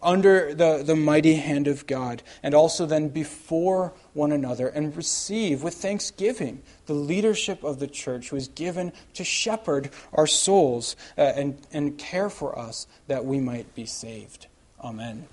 under 0.02 0.54
the, 0.54 0.82
the 0.82 0.96
mighty 0.96 1.36
hand 1.36 1.68
of 1.68 1.86
God, 1.86 2.24
and 2.42 2.56
also 2.56 2.86
then 2.86 3.10
before 3.10 3.94
one 4.14 4.32
another, 4.32 4.70
and 4.70 4.96
receive 4.96 5.62
with 5.62 5.74
thanksgiving 5.74 6.62
the 6.90 6.96
leadership 6.96 7.64
of 7.64 7.78
the 7.78 7.88
church 7.88 8.30
who 8.30 8.36
is 8.36 8.48
given 8.48 8.92
to 9.14 9.24
shepherd 9.24 9.92
our 10.12 10.26
souls 10.26 10.96
uh, 11.20 11.22
and, 11.22 11.56
and 11.72 12.00
care 12.00 12.32
for 12.32 12.58
us 12.58 12.88
that 13.06 13.24
we 13.24 13.40
might 13.40 13.76
be 13.76 13.86
saved. 13.86 14.48
Amen. 14.84 15.28